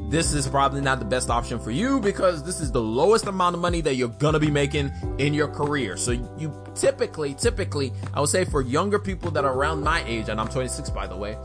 this 0.10 0.34
is 0.34 0.48
probably 0.48 0.82
not 0.82 0.98
the 0.98 1.06
best 1.06 1.30
option 1.30 1.60
for 1.60 1.70
you 1.70 2.00
because 2.00 2.44
this 2.44 2.60
is 2.60 2.72
the 2.72 2.82
lowest 2.82 3.28
amount 3.28 3.56
of 3.56 3.62
money 3.62 3.80
that 3.82 3.94
you're 3.96 4.08
gonna 4.08 4.39
be 4.39 4.50
making 4.50 4.92
in 5.20 5.36
your 5.36 5.48
career. 5.48 5.98
So 5.98 6.12
you 6.12 6.51
typically, 6.74 7.36
typically, 7.36 7.94
I 8.13 8.20
would 8.20 8.30
say 8.30 8.44
for 8.44 8.62
younger 8.62 8.98
people 8.98 9.30
that 9.32 9.46
are 9.46 9.54
around 9.54 9.84
my 9.84 10.04
age, 10.06 10.30
and 10.30 10.42
I'm 10.42 10.48
26 10.48 10.89
by 10.89 11.06
the 11.06 11.16
way, 11.16 11.38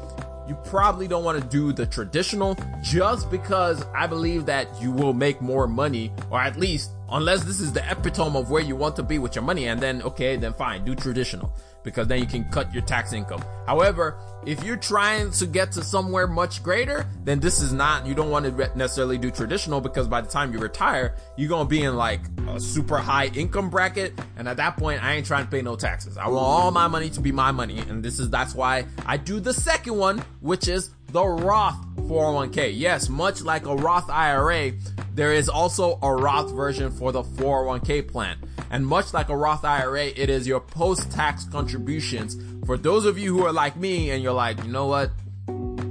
you 0.48 0.54
probably 0.64 1.08
don't 1.08 1.24
want 1.24 1.40
to 1.42 1.48
do 1.48 1.72
the 1.72 1.86
traditional 1.86 2.56
just 2.82 3.30
because 3.30 3.84
I 3.94 4.06
believe 4.06 4.46
that 4.46 4.68
you 4.80 4.90
will 4.90 5.12
make 5.12 5.40
more 5.40 5.66
money, 5.66 6.12
or 6.30 6.40
at 6.40 6.58
least, 6.58 6.90
unless 7.10 7.44
this 7.44 7.60
is 7.60 7.72
the 7.72 7.88
epitome 7.90 8.36
of 8.38 8.50
where 8.50 8.62
you 8.62 8.76
want 8.76 8.96
to 8.96 9.02
be 9.02 9.18
with 9.18 9.34
your 9.34 9.44
money, 9.44 9.66
and 9.66 9.80
then, 9.80 10.02
okay, 10.02 10.36
then 10.36 10.52
fine, 10.52 10.84
do 10.84 10.94
traditional 10.94 11.52
because 11.84 12.08
then 12.08 12.18
you 12.18 12.26
can 12.26 12.44
cut 12.50 12.72
your 12.72 12.82
tax 12.82 13.12
income. 13.12 13.44
However, 13.66 14.18
if 14.46 14.64
you're 14.64 14.76
trying 14.76 15.30
to 15.32 15.46
get 15.46 15.72
to 15.72 15.82
somewhere 15.82 16.26
much 16.26 16.62
greater, 16.62 17.06
then 17.24 17.40
this 17.40 17.60
is 17.60 17.72
not, 17.72 18.06
you 18.06 18.14
don't 18.14 18.30
want 18.30 18.46
to 18.46 18.70
necessarily 18.76 19.18
do 19.18 19.30
traditional 19.30 19.80
because 19.80 20.08
by 20.08 20.22
the 20.22 20.28
time 20.28 20.52
you 20.52 20.58
retire, 20.58 21.14
you're 21.36 21.48
going 21.48 21.66
to 21.66 21.70
be 21.70 21.82
in 21.82 21.94
like 21.94 22.20
a 22.48 22.58
super 22.58 22.96
high 22.96 23.26
income 23.26 23.70
bracket. 23.70 24.18
And 24.36 24.48
at 24.48 24.56
that 24.56 24.76
point, 24.76 25.04
I 25.04 25.12
ain't 25.12 25.26
trying 25.26 25.44
to 25.44 25.50
pay 25.50 25.62
no 25.62 25.76
taxes. 25.76 26.16
I 26.16 26.26
want 26.28 26.38
all 26.38 26.70
my 26.70 26.88
money 26.88 27.10
to 27.10 27.20
be 27.20 27.32
my 27.32 27.52
money. 27.52 27.78
And 27.78 28.02
this 28.02 28.18
is, 28.18 28.30
that's 28.30 28.54
why 28.54 28.86
I 29.04 29.18
do 29.18 29.38
the 29.38 29.52
second 29.52 29.96
one, 29.96 30.18
which 30.40 30.68
is 30.68 30.90
the 31.08 31.24
Roth 31.24 31.76
401k. 31.96 32.72
Yes, 32.74 33.08
much 33.08 33.42
like 33.42 33.66
a 33.66 33.74
Roth 33.76 34.10
IRA, 34.10 34.72
there 35.14 35.32
is 35.32 35.48
also 35.48 35.98
a 36.02 36.12
Roth 36.12 36.50
version 36.50 36.90
for 36.90 37.12
the 37.12 37.22
401k 37.22 38.10
plan. 38.10 38.36
And 38.70 38.84
much 38.84 39.14
like 39.14 39.28
a 39.28 39.36
Roth 39.36 39.64
IRA, 39.64 40.06
it 40.06 40.28
is 40.28 40.46
your 40.46 40.58
post-tax 40.58 41.44
contributions. 41.44 42.36
For 42.66 42.76
those 42.76 43.06
of 43.06 43.16
you 43.16 43.36
who 43.38 43.46
are 43.46 43.52
like 43.52 43.76
me 43.76 44.10
and 44.10 44.22
you're 44.22 44.32
like, 44.32 44.62
you 44.64 44.70
know 44.70 44.86
what? 44.86 45.12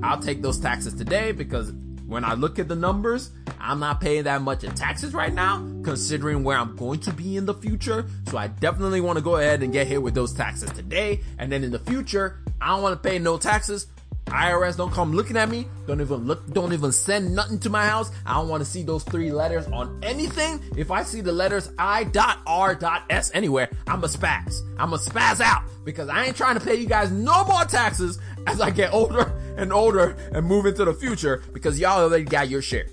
I'll 0.04 0.20
take 0.20 0.42
those 0.42 0.60
taxes 0.60 0.94
today 0.94 1.32
because 1.32 1.72
when 2.06 2.26
I 2.26 2.34
look 2.34 2.60
at 2.60 2.68
the 2.68 2.76
numbers, 2.76 3.32
I'm 3.62 3.80
not 3.80 4.02
paying 4.02 4.24
that 4.24 4.42
much 4.42 4.66
in 4.66 4.76
taxes 4.76 5.14
right 5.14 5.34
now, 5.34 5.60
considering 5.84 6.44
where 6.44 6.58
I'm 6.58 6.76
going 6.76 7.00
to 7.02 7.14
be 7.14 7.38
in 7.38 7.46
the 7.46 7.54
future. 7.54 8.06
So 8.28 8.38
I 8.38 8.48
definitely 8.48 9.00
want 9.00 9.18
to 9.18 9.24
go 9.24 9.38
ahead 9.38 9.64
and 9.64 9.72
get 9.72 9.88
hit 9.88 10.04
with 10.04 10.14
those 10.14 10.34
taxes 10.34 10.70
today. 10.72 11.22
And 11.40 11.50
then 11.50 11.64
in 11.64 11.72
the 11.72 11.80
future, 11.80 12.40
I 12.60 12.68
don't 12.68 12.82
want 12.82 13.02
to 13.02 13.10
pay 13.10 13.20
no 13.20 13.38
taxes. 13.38 13.88
IRS 14.34 14.76
don't 14.76 14.92
come 14.92 15.14
looking 15.14 15.38
at 15.38 15.50
me. 15.50 15.68
Don't 15.86 16.02
even 16.02 16.26
look, 16.26 16.46
don't 16.52 16.74
even 16.74 16.92
send 16.92 17.36
nothing 17.36 17.60
to 17.60 17.70
my 17.70 17.86
house. 17.86 18.12
I 18.26 18.34
don't 18.34 18.50
want 18.50 18.64
to 18.64 18.70
see 18.70 18.82
those 18.84 19.04
three 19.04 19.32
letters 19.32 19.68
on 19.68 20.00
anything. 20.04 20.60
If 20.76 20.90
I 20.92 21.04
see 21.04 21.22
the 21.22 21.32
letters 21.32 21.70
I.R.S 21.78 23.32
anywhere, 23.34 23.70
I'm 23.88 24.04
a 24.04 24.08
spaz. 24.08 24.62
I'm 24.78 24.94
a 24.94 24.98
spaz 24.98 25.40
out 25.40 25.64
because 25.86 26.10
I 26.10 26.26
ain't 26.26 26.36
trying 26.36 26.58
to 26.58 26.66
pay 26.66 26.76
you 26.76 26.88
guys 26.88 27.12
no 27.12 27.46
more 27.46 27.64
taxes 27.66 28.20
as 28.48 28.60
I 28.60 28.72
get 28.72 28.94
older 28.94 29.32
and 29.56 29.72
older 29.72 30.18
and 30.32 30.46
move 30.46 30.66
into 30.66 30.84
the 30.84 30.94
future 30.94 31.44
because 31.54 31.80
y'all 31.80 32.02
already 32.02 32.24
got 32.24 32.50
your 32.50 32.62
share. 32.62 32.88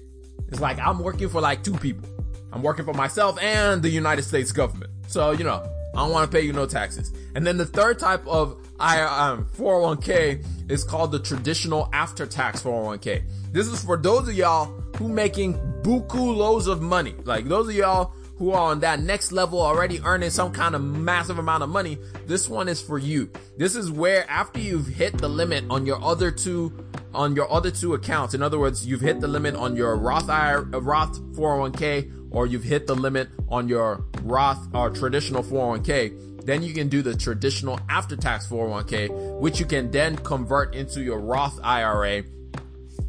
It's 0.49 0.61
like 0.61 0.79
I'm 0.79 0.99
working 0.99 1.29
for 1.29 1.41
like 1.41 1.65
two 1.65 1.77
people. 1.79 2.09
I'm 2.53 2.63
working 2.63 2.85
for 2.85 2.95
myself 2.95 3.41
and 3.41 3.83
the 3.83 3.89
United 3.89 4.23
States 4.23 4.53
government. 4.53 4.91
So, 5.07 5.31
you 5.31 5.45
know, 5.45 5.65
I 5.95 5.99
don't 5.99 6.11
want 6.11 6.31
to 6.31 6.37
pay 6.37 6.45
you 6.45 6.53
no 6.53 6.67
taxes. 6.67 7.13
And 7.35 7.47
then 7.47 7.57
the 7.57 7.67
third 7.67 7.99
type 7.99 8.27
of 8.27 8.60
I, 8.81 9.03
um, 9.03 9.47
401k 9.57 10.71
is 10.71 10.85
called 10.85 11.13
the 11.13 11.19
traditional 11.19 11.89
after 11.93 12.27
tax 12.27 12.63
401k. 12.63 13.23
This 13.53 13.67
is 13.67 13.85
for 13.85 13.97
those 13.97 14.29
of 14.29 14.35
y'all 14.35 14.67
who 14.97 15.09
making 15.09 15.55
buku 15.83 16.35
loads 16.35 16.67
of 16.67 16.81
money. 16.81 17.15
Like 17.25 17.47
those 17.47 17.69
of 17.69 17.75
y'all 17.75 18.13
who 18.39 18.53
are 18.53 18.71
on 18.71 18.81
that 18.81 19.01
next 19.01 19.33
level 19.33 19.61
already 19.61 20.01
earning 20.01 20.31
some 20.31 20.51
kind 20.51 20.75
of 20.75 20.83
massive 20.83 21.39
amount 21.39 21.63
of 21.63 21.69
money. 21.69 21.99
This 22.27 22.49
one 22.49 22.69
is 22.69 22.81
for 22.81 22.99
you. 22.99 23.31
This 23.59 23.77
is 23.77 23.91
where 23.91 24.29
after 24.31 24.59
you've 24.59 24.87
hit 24.87 25.19
the 25.19 25.29
limit 25.29 25.65
on 25.69 25.85
your 25.85 26.03
other 26.03 26.31
two, 26.31 26.73
on 27.13 27.37
your 27.37 27.53
other 27.53 27.71
two 27.71 27.93
accounts. 27.93 28.33
In 28.33 28.43
other 28.43 28.59
words, 28.59 28.87
you've 28.87 29.03
hit 29.03 29.21
the 29.21 29.29
limit 29.29 29.55
on 29.57 29.77
your 29.77 29.95
Roth 29.97 30.31
IRA, 30.31 30.63
Roth 30.63 31.21
401k 31.35 32.21
or 32.31 32.47
you've 32.47 32.65
hit 32.65 32.87
the 32.87 32.95
limit 32.95 33.29
on 33.49 33.69
your 33.69 34.05
Roth 34.23 34.69
or 34.75 34.91
traditional 34.91 35.43
401k, 35.43 36.30
then 36.45 36.63
you 36.63 36.73
can 36.75 36.89
do 36.89 37.03
the 37.03 37.17
traditional 37.17 37.79
after 37.89 38.17
tax 38.17 38.47
401k, 38.47 39.39
which 39.41 39.61
you 39.61 39.67
can 39.67 39.91
then 39.91 40.17
convert 40.17 40.75
into 40.75 41.03
your 41.03 41.19
Roth 41.19 41.59
IRA. 41.63 42.25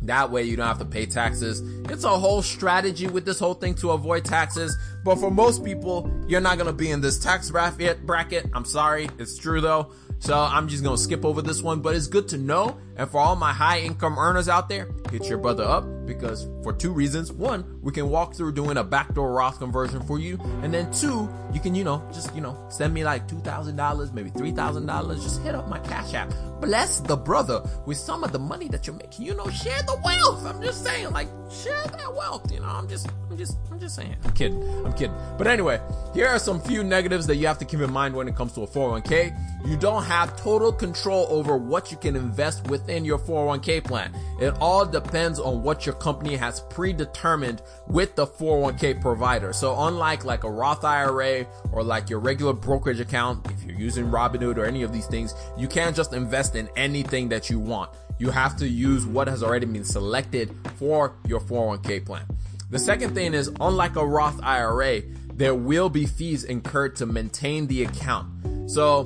That 0.03 0.31
way 0.31 0.43
you 0.43 0.55
don't 0.55 0.65
have 0.65 0.79
to 0.79 0.85
pay 0.85 1.05
taxes. 1.05 1.61
It's 1.89 2.03
a 2.03 2.09
whole 2.09 2.41
strategy 2.41 3.07
with 3.07 3.23
this 3.23 3.37
whole 3.37 3.53
thing 3.53 3.75
to 3.75 3.91
avoid 3.91 4.25
taxes. 4.25 4.75
But 5.03 5.17
for 5.17 5.29
most 5.29 5.63
people, 5.63 6.11
you're 6.27 6.41
not 6.41 6.57
going 6.57 6.67
to 6.67 6.73
be 6.73 6.89
in 6.89 7.01
this 7.01 7.19
tax 7.19 7.51
bracket. 7.51 8.05
bracket. 8.05 8.47
I'm 8.53 8.65
sorry. 8.65 9.09
It's 9.19 9.37
true 9.37 9.61
though. 9.61 9.91
So 10.21 10.37
I'm 10.37 10.67
just 10.67 10.83
gonna 10.83 10.99
skip 10.99 11.25
over 11.25 11.41
this 11.41 11.63
one, 11.63 11.79
but 11.79 11.95
it's 11.95 12.05
good 12.05 12.27
to 12.29 12.37
know. 12.37 12.77
And 12.97 13.09
for 13.09 13.19
all 13.19 13.35
my 13.35 13.53
high 13.53 13.79
income 13.79 14.17
earners 14.17 14.49
out 14.49 14.69
there, 14.69 14.89
hit 15.11 15.27
your 15.27 15.37
brother 15.37 15.63
up 15.63 15.85
because 16.05 16.47
for 16.63 16.73
two 16.73 16.91
reasons. 16.91 17.31
One, 17.31 17.79
we 17.81 17.91
can 17.91 18.09
walk 18.09 18.35
through 18.35 18.53
doing 18.53 18.77
a 18.77 18.83
backdoor 18.83 19.31
Roth 19.31 19.59
conversion 19.59 20.01
for 20.01 20.19
you. 20.19 20.39
And 20.61 20.73
then 20.73 20.91
two, 20.91 21.29
you 21.53 21.59
can, 21.59 21.75
you 21.75 21.83
know, 21.83 22.03
just, 22.13 22.33
you 22.35 22.41
know, 22.41 22.57
send 22.69 22.93
me 22.93 23.03
like 23.03 23.27
$2,000, 23.27 24.13
maybe 24.13 24.29
$3,000. 24.31 25.23
Just 25.23 25.41
hit 25.41 25.55
up 25.55 25.67
my 25.67 25.79
cash 25.79 26.13
app. 26.13 26.33
Bless 26.59 26.99
the 26.99 27.15
brother 27.15 27.63
with 27.85 27.97
some 27.97 28.23
of 28.23 28.31
the 28.31 28.39
money 28.39 28.67
that 28.67 28.85
you're 28.85 28.95
making. 28.95 29.25
You 29.25 29.35
know, 29.35 29.49
share 29.49 29.81
the 29.83 29.99
wealth. 30.03 30.45
I'm 30.45 30.61
just 30.61 30.83
saying, 30.83 31.11
like, 31.11 31.27
share 31.51 31.83
that 31.83 32.13
wealth. 32.13 32.51
You 32.51 32.59
know, 32.59 32.67
I'm 32.67 32.87
just, 32.87 33.09
I'm 33.29 33.37
just, 33.37 33.57
I'm 33.71 33.79
just 33.79 33.95
saying. 33.95 34.15
I'm 34.23 34.31
kidding. 34.31 34.61
I'm 34.85 34.93
kidding. 34.93 35.15
But 35.37 35.47
anyway, 35.47 35.81
here 36.13 36.27
are 36.27 36.39
some 36.39 36.61
few 36.61 36.83
negatives 36.83 37.25
that 37.27 37.37
you 37.37 37.47
have 37.47 37.57
to 37.59 37.65
keep 37.65 37.79
in 37.79 37.91
mind 37.91 38.15
when 38.15 38.27
it 38.27 38.35
comes 38.35 38.53
to 38.53 38.61
a 38.61 38.67
401k. 38.67 39.67
You 39.67 39.77
don't 39.77 40.03
have 40.03 40.35
total 40.37 40.71
control 40.71 41.27
over 41.29 41.57
what 41.57 41.91
you 41.91 41.97
can 41.97 42.15
invest 42.15 42.67
within 42.81 43.05
your 43.05 43.19
401k 43.19 43.83
plan. 43.83 44.13
It 44.39 44.53
all 44.59 44.85
depends 44.85 45.39
on 45.39 45.63
what 45.63 45.85
your 45.85 45.95
company 45.95 46.35
has 46.35 46.61
predetermined 46.61 47.61
with 47.87 48.15
the 48.15 48.25
401k 48.25 49.01
provider. 49.01 49.53
So 49.53 49.79
unlike 49.79 50.25
like 50.25 50.43
a 50.43 50.49
Roth 50.49 50.83
IRA 50.83 51.45
or 51.71 51.83
like 51.83 52.09
your 52.09 52.19
regular 52.19 52.53
brokerage 52.53 52.99
account, 52.99 53.47
if 53.51 53.63
you're 53.63 53.77
using 53.77 54.05
Robinhood 54.05 54.57
or 54.57 54.65
any 54.65 54.83
of 54.83 54.91
these 54.91 55.07
things, 55.07 55.35
you 55.57 55.67
can't 55.67 55.95
just 55.95 56.13
invest 56.13 56.55
in 56.55 56.69
anything 56.75 57.29
that 57.29 57.49
you 57.49 57.59
want. 57.59 57.91
You 58.17 58.31
have 58.31 58.55
to 58.57 58.67
use 58.67 59.05
what 59.05 59.27
has 59.27 59.43
already 59.43 59.65
been 59.65 59.83
selected 59.83 60.55
for 60.75 61.15
your 61.27 61.39
401k 61.39 62.05
plan. 62.05 62.25
The 62.69 62.79
second 62.79 63.13
thing 63.13 63.33
is 63.33 63.51
unlike 63.59 63.95
a 63.95 64.05
Roth 64.05 64.41
IRA, 64.43 65.01
there 65.33 65.55
will 65.55 65.89
be 65.89 66.05
fees 66.05 66.43
incurred 66.43 66.95
to 66.97 67.05
maintain 67.05 67.67
the 67.67 67.83
account. 67.83 68.27
So 68.69 69.05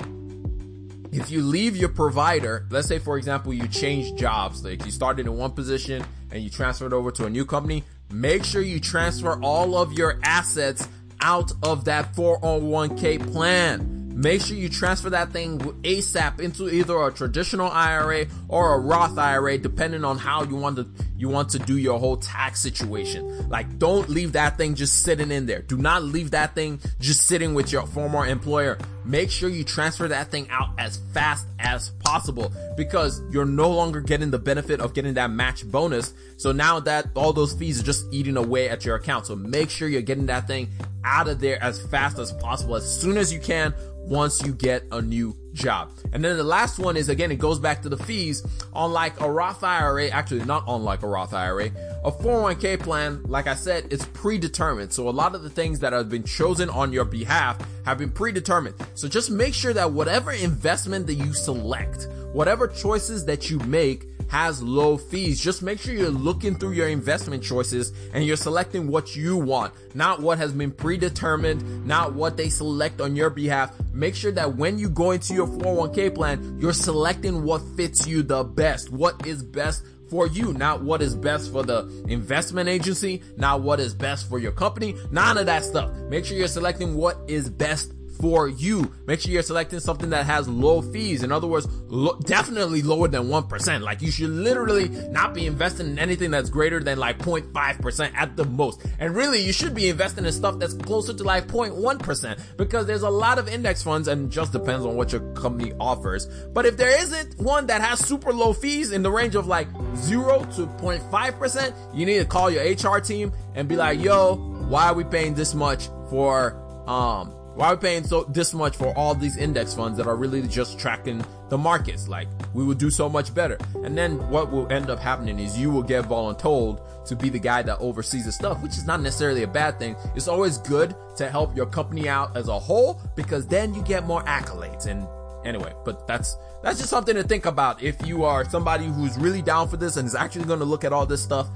if 1.16 1.30
you 1.30 1.42
leave 1.42 1.76
your 1.76 1.88
provider, 1.88 2.66
let's 2.70 2.88
say 2.88 2.98
for 2.98 3.16
example 3.16 3.52
you 3.54 3.66
change 3.68 4.18
jobs, 4.18 4.62
like 4.64 4.84
you 4.84 4.90
started 4.90 5.26
in 5.26 5.36
one 5.36 5.52
position 5.52 6.04
and 6.30 6.42
you 6.42 6.50
transferred 6.50 6.92
over 6.92 7.10
to 7.12 7.24
a 7.24 7.30
new 7.30 7.46
company, 7.46 7.84
make 8.10 8.44
sure 8.44 8.60
you 8.60 8.78
transfer 8.78 9.40
all 9.42 9.78
of 9.78 9.94
your 9.94 10.20
assets 10.22 10.86
out 11.22 11.50
of 11.62 11.86
that 11.86 12.14
401k 12.14 13.32
plan. 13.32 14.12
Make 14.14 14.42
sure 14.42 14.56
you 14.56 14.68
transfer 14.68 15.10
that 15.10 15.32
thing 15.32 15.58
ASAP 15.58 16.40
into 16.40 16.68
either 16.68 17.02
a 17.02 17.12
traditional 17.12 17.70
IRA 17.70 18.26
or 18.48 18.74
a 18.74 18.78
Roth 18.78 19.18
IRA, 19.18 19.58
depending 19.58 20.04
on 20.04 20.18
how 20.18 20.42
you 20.44 20.56
want 20.56 20.76
to 20.76 20.86
you 21.18 21.28
want 21.28 21.48
to 21.50 21.58
do 21.58 21.76
your 21.76 21.98
whole 21.98 22.16
tax 22.16 22.60
situation. 22.60 23.48
Like, 23.48 23.78
don't 23.78 24.08
leave 24.08 24.32
that 24.32 24.58
thing 24.58 24.74
just 24.74 25.02
sitting 25.02 25.30
in 25.30 25.46
there. 25.46 25.62
Do 25.62 25.76
not 25.76 26.02
leave 26.02 26.32
that 26.32 26.54
thing 26.54 26.80
just 27.00 27.26
sitting 27.26 27.54
with 27.54 27.72
your 27.72 27.86
former 27.86 28.26
employer. 28.26 28.78
Make 29.04 29.30
sure 29.30 29.48
you 29.48 29.64
transfer 29.64 30.08
that 30.08 30.30
thing 30.30 30.48
out 30.50 30.70
as 30.78 30.98
fast 31.14 31.46
as 31.58 31.90
possible 32.00 32.52
because 32.76 33.22
you're 33.30 33.44
no 33.46 33.70
longer 33.70 34.00
getting 34.00 34.30
the 34.30 34.38
benefit 34.38 34.80
of 34.80 34.94
getting 34.94 35.14
that 35.14 35.30
match 35.30 35.68
bonus. 35.70 36.12
So 36.36 36.52
now 36.52 36.80
that 36.80 37.06
all 37.14 37.32
those 37.32 37.52
fees 37.52 37.80
are 37.80 37.84
just 37.84 38.04
eating 38.12 38.36
away 38.36 38.68
at 38.68 38.84
your 38.84 38.96
account. 38.96 39.26
So 39.26 39.36
make 39.36 39.70
sure 39.70 39.88
you're 39.88 40.02
getting 40.02 40.26
that 40.26 40.46
thing 40.46 40.68
out 41.04 41.28
of 41.28 41.40
there 41.40 41.62
as 41.62 41.80
fast 41.86 42.18
as 42.18 42.32
possible, 42.32 42.74
as 42.76 43.00
soon 43.00 43.16
as 43.16 43.32
you 43.32 43.40
can 43.40 43.74
once 44.06 44.42
you 44.44 44.52
get 44.52 44.84
a 44.92 45.00
new 45.00 45.36
job. 45.56 45.90
And 46.12 46.24
then 46.24 46.36
the 46.36 46.44
last 46.44 46.78
one 46.78 46.96
is 46.96 47.08
again, 47.08 47.32
it 47.32 47.38
goes 47.38 47.58
back 47.58 47.82
to 47.82 47.88
the 47.88 47.96
fees. 47.96 48.46
Unlike 48.74 49.20
a 49.20 49.30
Roth 49.30 49.64
IRA, 49.64 50.08
actually 50.08 50.44
not 50.44 50.64
unlike 50.68 51.02
a 51.02 51.08
Roth 51.08 51.34
IRA, 51.34 51.70
a 52.04 52.12
401k 52.12 52.78
plan, 52.78 53.22
like 53.24 53.46
I 53.46 53.54
said, 53.54 53.88
it's 53.90 54.04
predetermined. 54.06 54.92
So 54.92 55.08
a 55.08 55.10
lot 55.10 55.34
of 55.34 55.42
the 55.42 55.50
things 55.50 55.80
that 55.80 55.92
have 55.92 56.08
been 56.08 56.24
chosen 56.24 56.70
on 56.70 56.92
your 56.92 57.04
behalf 57.04 57.58
have 57.84 57.98
been 57.98 58.10
predetermined. 58.10 58.76
So 58.94 59.08
just 59.08 59.30
make 59.30 59.54
sure 59.54 59.72
that 59.72 59.90
whatever 59.90 60.30
investment 60.32 61.06
that 61.06 61.14
you 61.14 61.32
select, 61.32 62.08
whatever 62.32 62.68
choices 62.68 63.24
that 63.24 63.50
you 63.50 63.58
make, 63.60 64.06
has 64.28 64.62
low 64.62 64.96
fees. 64.96 65.40
Just 65.40 65.62
make 65.62 65.78
sure 65.78 65.94
you're 65.94 66.10
looking 66.10 66.54
through 66.54 66.72
your 66.72 66.88
investment 66.88 67.42
choices 67.42 67.92
and 68.12 68.24
you're 68.24 68.36
selecting 68.36 68.88
what 68.88 69.16
you 69.16 69.36
want, 69.36 69.72
not 69.94 70.20
what 70.20 70.38
has 70.38 70.52
been 70.52 70.70
predetermined, 70.70 71.86
not 71.86 72.14
what 72.14 72.36
they 72.36 72.48
select 72.48 73.00
on 73.00 73.16
your 73.16 73.30
behalf. 73.30 73.72
Make 73.92 74.14
sure 74.14 74.32
that 74.32 74.56
when 74.56 74.78
you 74.78 74.88
go 74.88 75.12
into 75.12 75.34
your 75.34 75.46
401k 75.46 76.14
plan, 76.14 76.58
you're 76.60 76.72
selecting 76.72 77.42
what 77.42 77.62
fits 77.76 78.06
you 78.06 78.22
the 78.22 78.44
best, 78.44 78.90
what 78.90 79.26
is 79.26 79.42
best 79.42 79.84
for 80.08 80.26
you, 80.26 80.52
not 80.52 80.82
what 80.82 81.02
is 81.02 81.16
best 81.16 81.50
for 81.52 81.62
the 81.62 82.04
investment 82.08 82.68
agency, 82.68 83.22
not 83.36 83.62
what 83.62 83.80
is 83.80 83.94
best 83.94 84.28
for 84.28 84.38
your 84.38 84.52
company, 84.52 84.94
none 85.10 85.36
of 85.38 85.46
that 85.46 85.64
stuff. 85.64 85.90
Make 86.08 86.24
sure 86.24 86.36
you're 86.36 86.48
selecting 86.48 86.94
what 86.94 87.18
is 87.26 87.50
best 87.50 87.92
for 88.20 88.48
you. 88.48 88.92
Make 89.06 89.20
sure 89.20 89.32
you're 89.32 89.42
selecting 89.42 89.80
something 89.80 90.10
that 90.10 90.26
has 90.26 90.48
low 90.48 90.82
fees. 90.82 91.22
In 91.22 91.32
other 91.32 91.46
words, 91.46 91.66
lo- 91.86 92.18
definitely 92.20 92.82
lower 92.82 93.08
than 93.08 93.24
1%. 93.24 93.80
Like 93.80 94.02
you 94.02 94.10
should 94.10 94.30
literally 94.30 94.88
not 95.10 95.34
be 95.34 95.46
investing 95.46 95.86
in 95.86 95.98
anything 95.98 96.30
that's 96.30 96.50
greater 96.50 96.80
than 96.80 96.98
like 96.98 97.18
0.5% 97.18 98.12
at 98.14 98.36
the 98.36 98.44
most. 98.44 98.84
And 98.98 99.14
really 99.14 99.40
you 99.40 99.52
should 99.52 99.74
be 99.74 99.88
investing 99.88 100.24
in 100.24 100.32
stuff 100.32 100.58
that's 100.58 100.74
closer 100.74 101.14
to 101.14 101.22
like 101.22 101.46
0.1% 101.46 102.56
because 102.56 102.86
there's 102.86 103.02
a 103.02 103.10
lot 103.10 103.38
of 103.38 103.48
index 103.48 103.82
funds 103.82 104.08
and 104.08 104.30
just 104.30 104.52
depends 104.52 104.84
on 104.84 104.96
what 104.96 105.12
your 105.12 105.20
company 105.34 105.72
offers. 105.78 106.26
But 106.52 106.66
if 106.66 106.76
there 106.76 107.00
isn't 107.02 107.38
one 107.38 107.66
that 107.66 107.80
has 107.80 108.00
super 108.00 108.32
low 108.32 108.52
fees 108.52 108.92
in 108.92 109.02
the 109.02 109.10
range 109.10 109.34
of 109.34 109.46
like 109.46 109.68
0 109.96 110.40
to 110.56 110.66
0.5%, 110.66 111.74
you 111.94 112.06
need 112.06 112.18
to 112.18 112.24
call 112.24 112.50
your 112.50 112.62
HR 112.64 113.00
team 113.00 113.32
and 113.54 113.68
be 113.68 113.76
like, 113.76 114.00
yo, 114.00 114.36
why 114.68 114.88
are 114.88 114.94
we 114.94 115.04
paying 115.04 115.34
this 115.34 115.54
much 115.54 115.88
for 116.10 116.62
um 116.86 117.35
why 117.56 117.68
are 117.68 117.74
we 117.74 117.80
paying 117.80 118.04
so 118.04 118.24
this 118.24 118.52
much 118.52 118.76
for 118.76 118.96
all 118.98 119.14
these 119.14 119.38
index 119.38 119.72
funds 119.72 119.96
that 119.96 120.06
are 120.06 120.14
really 120.14 120.46
just 120.46 120.78
tracking 120.78 121.24
the 121.48 121.56
markets? 121.56 122.06
Like 122.06 122.28
we 122.52 122.62
would 122.62 122.76
do 122.76 122.90
so 122.90 123.08
much 123.08 123.34
better. 123.34 123.56
And 123.82 123.96
then 123.96 124.18
what 124.28 124.52
will 124.52 124.70
end 124.70 124.90
up 124.90 124.98
happening 124.98 125.38
is 125.38 125.58
you 125.58 125.70
will 125.70 125.82
get 125.82 126.04
voluntold 126.04 126.80
to 127.06 127.16
be 127.16 127.30
the 127.30 127.38
guy 127.38 127.62
that 127.62 127.78
oversees 127.78 128.26
the 128.26 128.32
stuff, 128.32 128.62
which 128.62 128.72
is 128.72 128.86
not 128.86 129.00
necessarily 129.00 129.42
a 129.42 129.48
bad 129.48 129.78
thing. 129.78 129.96
It's 130.14 130.28
always 130.28 130.58
good 130.58 130.94
to 131.16 131.30
help 131.30 131.56
your 131.56 131.64
company 131.64 132.10
out 132.10 132.36
as 132.36 132.48
a 132.48 132.58
whole 132.58 133.00
because 133.14 133.46
then 133.46 133.72
you 133.72 133.82
get 133.82 134.04
more 134.04 134.22
accolades. 134.24 134.86
And 134.86 135.06
anyway, 135.46 135.72
but 135.86 136.06
that's 136.06 136.36
that's 136.62 136.78
just 136.78 136.90
something 136.90 137.14
to 137.14 137.22
think 137.22 137.46
about 137.46 137.82
if 137.82 138.06
you 138.06 138.24
are 138.24 138.44
somebody 138.44 138.84
who's 138.84 139.16
really 139.16 139.40
down 139.40 139.68
for 139.68 139.78
this 139.78 139.96
and 139.96 140.06
is 140.06 140.14
actually 140.14 140.44
going 140.44 140.58
to 140.58 140.66
look 140.66 140.84
at 140.84 140.92
all 140.92 141.06
this 141.06 141.22
stuff 141.22 141.48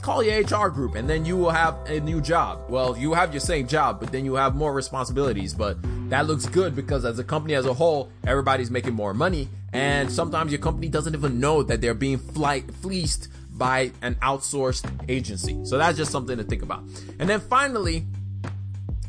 call 0.00 0.22
your 0.22 0.40
HR 0.40 0.68
group 0.68 0.94
and 0.94 1.08
then 1.08 1.24
you 1.24 1.36
will 1.36 1.50
have 1.50 1.76
a 1.86 2.00
new 2.00 2.20
job. 2.20 2.64
Well, 2.68 2.96
you 2.96 3.12
have 3.14 3.32
your 3.32 3.40
same 3.40 3.66
job, 3.66 4.00
but 4.00 4.10
then 4.12 4.24
you 4.24 4.34
have 4.34 4.54
more 4.54 4.72
responsibilities. 4.72 5.54
But 5.54 5.78
that 6.10 6.26
looks 6.26 6.46
good 6.46 6.74
because 6.74 7.04
as 7.04 7.18
a 7.18 7.24
company 7.24 7.54
as 7.54 7.66
a 7.66 7.74
whole, 7.74 8.10
everybody's 8.26 8.70
making 8.70 8.94
more 8.94 9.14
money. 9.14 9.48
And 9.72 10.10
sometimes 10.10 10.50
your 10.50 10.60
company 10.60 10.88
doesn't 10.88 11.14
even 11.14 11.38
know 11.38 11.62
that 11.62 11.80
they're 11.80 11.94
being 11.94 12.18
flight, 12.18 12.72
fleeced 12.76 13.28
by 13.52 13.92
an 14.02 14.16
outsourced 14.16 14.90
agency. 15.08 15.64
So 15.64 15.78
that's 15.78 15.96
just 15.96 16.10
something 16.10 16.36
to 16.36 16.44
think 16.44 16.62
about. 16.62 16.82
And 17.18 17.28
then 17.28 17.40
finally, 17.40 18.06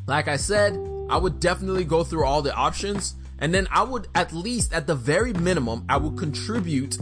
like 0.08 0.28
I 0.28 0.36
said, 0.36 0.74
I 1.10 1.18
would 1.18 1.40
definitely 1.40 1.86
go 1.86 2.04
through 2.04 2.26
all 2.26 2.42
the 2.42 2.54
options. 2.54 3.16
And 3.40 3.54
then 3.54 3.68
I 3.72 3.84
would 3.84 4.08
at 4.14 4.34
least 4.34 4.74
at 4.74 4.86
the 4.86 4.96
very 4.96 5.34
minimum, 5.34 5.86
I 5.90 5.98
would 5.98 6.18
contribute 6.18 6.98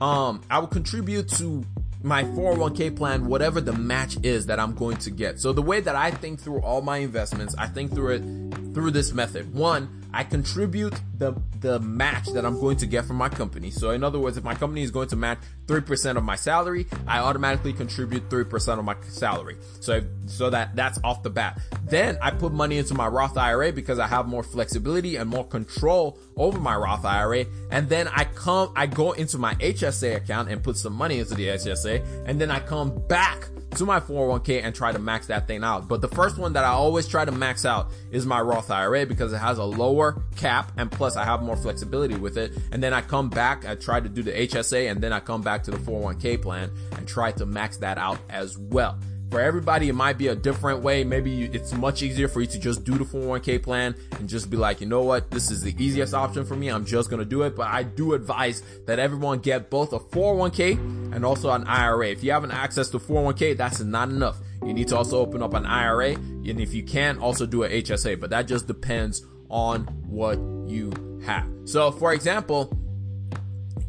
um, 0.00 0.42
I 0.50 0.58
would 0.60 0.70
contribute 0.70 1.28
to 1.30 1.64
my 2.02 2.24
401k 2.24 2.96
plan, 2.96 3.26
whatever 3.26 3.60
the 3.60 3.72
match 3.72 4.16
is 4.22 4.46
that 4.46 4.60
I'm 4.60 4.74
going 4.74 4.98
to 4.98 5.10
get. 5.10 5.40
So 5.40 5.52
the 5.52 5.62
way 5.62 5.80
that 5.80 5.96
I 5.96 6.10
think 6.10 6.40
through 6.40 6.60
all 6.60 6.80
my 6.80 6.98
investments, 6.98 7.54
I 7.58 7.66
think 7.66 7.92
through 7.92 8.14
it 8.14 8.47
through 8.78 8.92
this 8.92 9.12
method. 9.12 9.52
One, 9.52 10.08
I 10.14 10.22
contribute 10.22 10.94
the 11.18 11.34
the 11.58 11.80
match 11.80 12.26
that 12.26 12.46
I'm 12.46 12.60
going 12.60 12.76
to 12.76 12.86
get 12.86 13.06
from 13.06 13.16
my 13.16 13.28
company. 13.28 13.72
So 13.72 13.90
in 13.90 14.04
other 14.04 14.20
words, 14.20 14.36
if 14.36 14.44
my 14.44 14.54
company 14.54 14.84
is 14.84 14.92
going 14.92 15.08
to 15.08 15.16
match 15.16 15.38
3% 15.66 16.16
of 16.16 16.22
my 16.22 16.36
salary, 16.36 16.86
I 17.04 17.18
automatically 17.18 17.72
contribute 17.72 18.30
3% 18.30 18.78
of 18.78 18.84
my 18.84 18.94
salary. 19.08 19.56
So 19.80 20.00
so 20.26 20.48
that 20.50 20.76
that's 20.76 21.00
off 21.02 21.24
the 21.24 21.30
bat. 21.30 21.60
Then 21.86 22.18
I 22.22 22.30
put 22.30 22.52
money 22.52 22.78
into 22.78 22.94
my 22.94 23.08
Roth 23.08 23.36
IRA 23.36 23.72
because 23.72 23.98
I 23.98 24.06
have 24.06 24.28
more 24.28 24.44
flexibility 24.44 25.16
and 25.16 25.28
more 25.28 25.44
control 25.44 26.16
over 26.36 26.60
my 26.60 26.76
Roth 26.76 27.04
IRA. 27.04 27.46
And 27.72 27.88
then 27.88 28.06
I 28.06 28.26
come 28.26 28.72
I 28.76 28.86
go 28.86 29.10
into 29.10 29.38
my 29.38 29.54
HSA 29.56 30.14
account 30.14 30.50
and 30.50 30.62
put 30.62 30.76
some 30.76 30.92
money 30.92 31.18
into 31.18 31.34
the 31.34 31.48
HSA 31.48 32.26
and 32.26 32.40
then 32.40 32.52
I 32.52 32.60
come 32.60 32.96
back 33.08 33.48
to 33.78 33.86
my 33.86 34.00
401k 34.00 34.62
and 34.62 34.74
try 34.74 34.92
to 34.92 34.98
max 34.98 35.28
that 35.28 35.46
thing 35.46 35.64
out. 35.64 35.88
But 35.88 36.00
the 36.00 36.08
first 36.08 36.38
one 36.38 36.52
that 36.54 36.64
I 36.64 36.68
always 36.68 37.06
try 37.06 37.24
to 37.24 37.32
max 37.32 37.64
out 37.64 37.90
is 38.10 38.26
my 38.26 38.40
Roth 38.40 38.70
IRA 38.70 39.06
because 39.06 39.32
it 39.32 39.38
has 39.38 39.58
a 39.58 39.64
lower 39.64 40.22
cap 40.36 40.72
and 40.76 40.90
plus 40.90 41.16
I 41.16 41.24
have 41.24 41.42
more 41.42 41.56
flexibility 41.56 42.16
with 42.16 42.36
it. 42.36 42.52
And 42.72 42.82
then 42.82 42.92
I 42.92 43.00
come 43.00 43.30
back, 43.30 43.66
I 43.66 43.74
try 43.74 44.00
to 44.00 44.08
do 44.08 44.22
the 44.22 44.32
HSA 44.32 44.90
and 44.90 45.00
then 45.00 45.12
I 45.12 45.20
come 45.20 45.42
back 45.42 45.62
to 45.64 45.70
the 45.70 45.78
401k 45.78 46.42
plan 46.42 46.70
and 46.96 47.06
try 47.06 47.32
to 47.32 47.46
max 47.46 47.78
that 47.78 47.98
out 47.98 48.18
as 48.28 48.58
well. 48.58 48.98
For 49.30 49.40
everybody, 49.40 49.90
it 49.90 49.94
might 49.94 50.16
be 50.16 50.28
a 50.28 50.34
different 50.34 50.82
way. 50.82 51.04
Maybe 51.04 51.44
it's 51.44 51.74
much 51.74 52.02
easier 52.02 52.28
for 52.28 52.40
you 52.40 52.46
to 52.46 52.58
just 52.58 52.84
do 52.84 52.96
the 52.96 53.04
401k 53.04 53.62
plan 53.62 53.94
and 54.18 54.26
just 54.26 54.48
be 54.48 54.56
like, 54.56 54.80
you 54.80 54.86
know 54.86 55.02
what? 55.02 55.30
This 55.30 55.50
is 55.50 55.60
the 55.60 55.74
easiest 55.78 56.14
option 56.14 56.46
for 56.46 56.56
me. 56.56 56.68
I'm 56.68 56.86
just 56.86 57.10
going 57.10 57.20
to 57.20 57.28
do 57.28 57.42
it. 57.42 57.54
But 57.54 57.66
I 57.66 57.82
do 57.82 58.14
advise 58.14 58.62
that 58.86 58.98
everyone 58.98 59.40
get 59.40 59.68
both 59.68 59.92
a 59.92 59.98
401k 59.98 60.78
and 61.14 61.26
also 61.26 61.50
an 61.50 61.64
IRA. 61.66 62.08
If 62.08 62.24
you 62.24 62.32
haven't 62.32 62.52
access 62.52 62.88
to 62.90 62.98
401k, 62.98 63.56
that's 63.58 63.80
not 63.80 64.08
enough. 64.08 64.38
You 64.64 64.72
need 64.72 64.88
to 64.88 64.96
also 64.96 65.18
open 65.18 65.42
up 65.42 65.52
an 65.52 65.66
IRA. 65.66 66.14
And 66.14 66.58
if 66.58 66.72
you 66.72 66.82
can, 66.82 67.18
also 67.18 67.44
do 67.44 67.64
a 67.64 67.68
HSA. 67.68 68.18
But 68.18 68.30
that 68.30 68.46
just 68.46 68.66
depends 68.66 69.26
on 69.50 69.82
what 70.06 70.38
you 70.66 71.20
have. 71.26 71.46
So 71.66 71.90
for 71.90 72.14
example, 72.14 72.72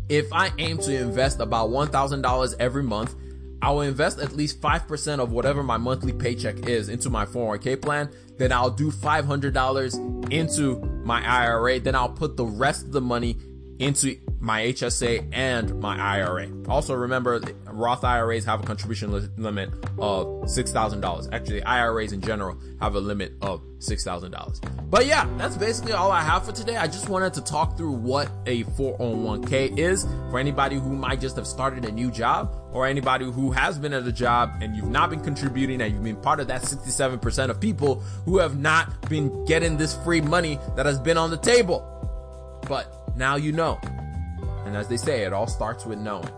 if 0.10 0.34
I 0.34 0.52
aim 0.58 0.80
to 0.80 0.94
invest 0.94 1.40
about 1.40 1.70
$1,000 1.70 2.56
every 2.60 2.84
month, 2.84 3.16
I 3.62 3.72
will 3.72 3.82
invest 3.82 4.20
at 4.20 4.34
least 4.36 4.62
5% 4.62 5.20
of 5.20 5.32
whatever 5.32 5.64
my 5.64 5.78
monthly 5.78 6.14
paycheck 6.14 6.68
is 6.68 6.90
into 6.90 7.10
my 7.10 7.26
401k 7.26 7.82
plan. 7.82 8.10
Then 8.38 8.52
I'll 8.52 8.70
do 8.70 8.92
$500 8.92 10.32
into 10.32 10.80
my 11.04 11.26
IRA. 11.26 11.80
Then 11.80 11.96
I'll 11.96 12.10
put 12.10 12.38
the 12.38 12.46
rest 12.46 12.86
of 12.86 12.92
the 12.92 13.02
money 13.02 13.38
into 13.80 14.18
my 14.40 14.62
HSA 14.62 15.30
and 15.34 15.80
my 15.80 15.98
IRA. 15.98 16.50
Also 16.68 16.94
remember 16.94 17.40
Roth 17.80 18.04
IRAs 18.04 18.44
have 18.46 18.62
a 18.62 18.64
contribution 18.64 19.12
li- 19.12 19.30
limit 19.38 19.70
of 19.98 20.28
$6,000. 20.44 21.30
Actually, 21.32 21.64
IRAs 21.64 22.12
in 22.12 22.22
general 22.22 22.58
have 22.82 22.96
a 22.96 23.00
limit 23.00 23.34
of 23.42 23.62
$6,000. 23.80 24.90
But 24.90 25.06
yeah, 25.06 25.28
that's 25.38 25.56
basically 25.56 25.94
all 25.94 26.12
I 26.12 26.22
have 26.22 26.46
for 26.46 26.52
today. 26.52 26.76
I 26.76 26.88
just 26.88 27.08
wanted 27.10 27.34
to 27.36 27.42
talk 27.42 27.78
through 27.78 27.94
what 27.94 28.30
a 28.46 28.64
401k 28.66 29.78
is 29.78 30.04
for 30.30 30.40
anybody 30.40 30.76
who 30.76 30.96
might 30.96 31.22
just 31.22 31.38
have 31.38 31.48
started 31.48 31.86
a 31.86 31.92
new 31.92 32.12
job 32.12 32.54
or 32.74 32.86
anybody 32.86 33.26
who 33.26 33.52
has 33.52 33.78
been 33.78 33.94
at 33.94 34.06
a 34.06 34.12
job 34.12 34.52
and 34.62 34.76
you've 34.76 34.90
not 34.90 35.10
been 35.10 35.22
contributing 35.22 35.82
and 35.82 35.94
you've 35.94 36.04
been 36.04 36.18
part 36.18 36.40
of 36.40 36.48
that 36.48 36.64
67% 36.64 37.50
of 37.50 37.62
people 37.62 38.02
who 38.26 38.40
have 38.40 38.60
not 38.60 39.10
been 39.10 39.46
getting 39.46 39.78
this 39.78 39.96
free 40.04 40.22
money 40.22 40.60
that 40.76 40.86
has 40.86 41.00
been 41.00 41.18
on 41.18 41.30
the 41.30 41.38
table. 41.38 41.86
But 42.68 43.16
now 43.16 43.38
you 43.38 43.54
know. 43.54 43.80
And 44.66 44.76
as 44.76 44.88
they 44.88 44.98
say, 44.98 45.24
it 45.24 45.34
all 45.34 45.48
starts 45.48 45.86
with 45.86 46.00
knowing. 46.00 46.30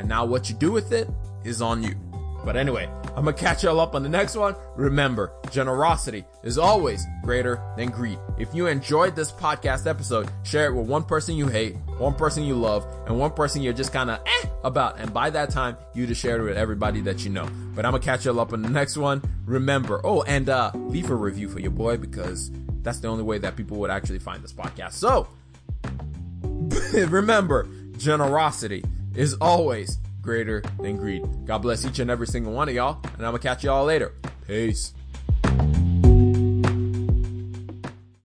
And 0.00 0.08
now 0.08 0.24
what 0.24 0.48
you 0.48 0.56
do 0.56 0.72
with 0.72 0.92
it 0.92 1.08
is 1.44 1.60
on 1.60 1.82
you. 1.82 1.94
But 2.42 2.56
anyway, 2.56 2.88
I'm 3.08 3.26
gonna 3.26 3.34
catch 3.34 3.64
y'all 3.64 3.78
up 3.80 3.94
on 3.94 4.02
the 4.02 4.08
next 4.08 4.34
one. 4.34 4.56
Remember, 4.74 5.30
generosity 5.50 6.24
is 6.42 6.56
always 6.56 7.04
greater 7.22 7.62
than 7.76 7.90
greed. 7.90 8.18
If 8.38 8.54
you 8.54 8.66
enjoyed 8.66 9.14
this 9.14 9.30
podcast 9.30 9.86
episode, 9.86 10.30
share 10.42 10.68
it 10.68 10.74
with 10.74 10.86
one 10.86 11.04
person 11.04 11.36
you 11.36 11.48
hate, 11.48 11.76
one 11.98 12.14
person 12.14 12.44
you 12.44 12.54
love, 12.54 12.86
and 13.06 13.18
one 13.18 13.32
person 13.32 13.60
you're 13.60 13.74
just 13.74 13.92
kind 13.92 14.08
of 14.08 14.20
eh 14.26 14.48
about. 14.64 14.98
And 14.98 15.12
by 15.12 15.28
that 15.28 15.50
time, 15.50 15.76
you 15.92 16.06
just 16.06 16.22
share 16.22 16.40
it 16.40 16.44
with 16.44 16.56
everybody 16.56 17.02
that 17.02 17.26
you 17.26 17.30
know. 17.30 17.46
But 17.74 17.84
I'm 17.84 17.92
gonna 17.92 18.02
catch 18.02 18.24
y'all 18.24 18.40
up 18.40 18.54
on 18.54 18.62
the 18.62 18.70
next 18.70 18.96
one. 18.96 19.22
Remember, 19.44 20.00
oh, 20.02 20.22
and 20.22 20.48
uh, 20.48 20.70
leave 20.74 21.10
a 21.10 21.14
review 21.14 21.50
for 21.50 21.60
your 21.60 21.72
boy 21.72 21.98
because 21.98 22.50
that's 22.80 23.00
the 23.00 23.08
only 23.08 23.24
way 23.24 23.36
that 23.36 23.54
people 23.54 23.76
would 23.76 23.90
actually 23.90 24.18
find 24.18 24.42
this 24.42 24.54
podcast. 24.54 24.92
So, 24.92 25.28
remember, 27.06 27.68
generosity 27.98 28.82
is 29.20 29.34
always 29.34 29.98
greater 30.22 30.62
than 30.80 30.96
greed. 30.96 31.22
God 31.44 31.58
bless 31.58 31.84
each 31.84 31.98
and 31.98 32.10
every 32.10 32.26
single 32.26 32.54
one 32.54 32.70
of 32.70 32.74
y'all, 32.74 33.00
and 33.04 33.26
I'm 33.26 33.32
gonna 33.32 33.38
catch 33.38 33.62
y'all 33.62 33.84
later. 33.84 34.14
Peace. 34.46 34.94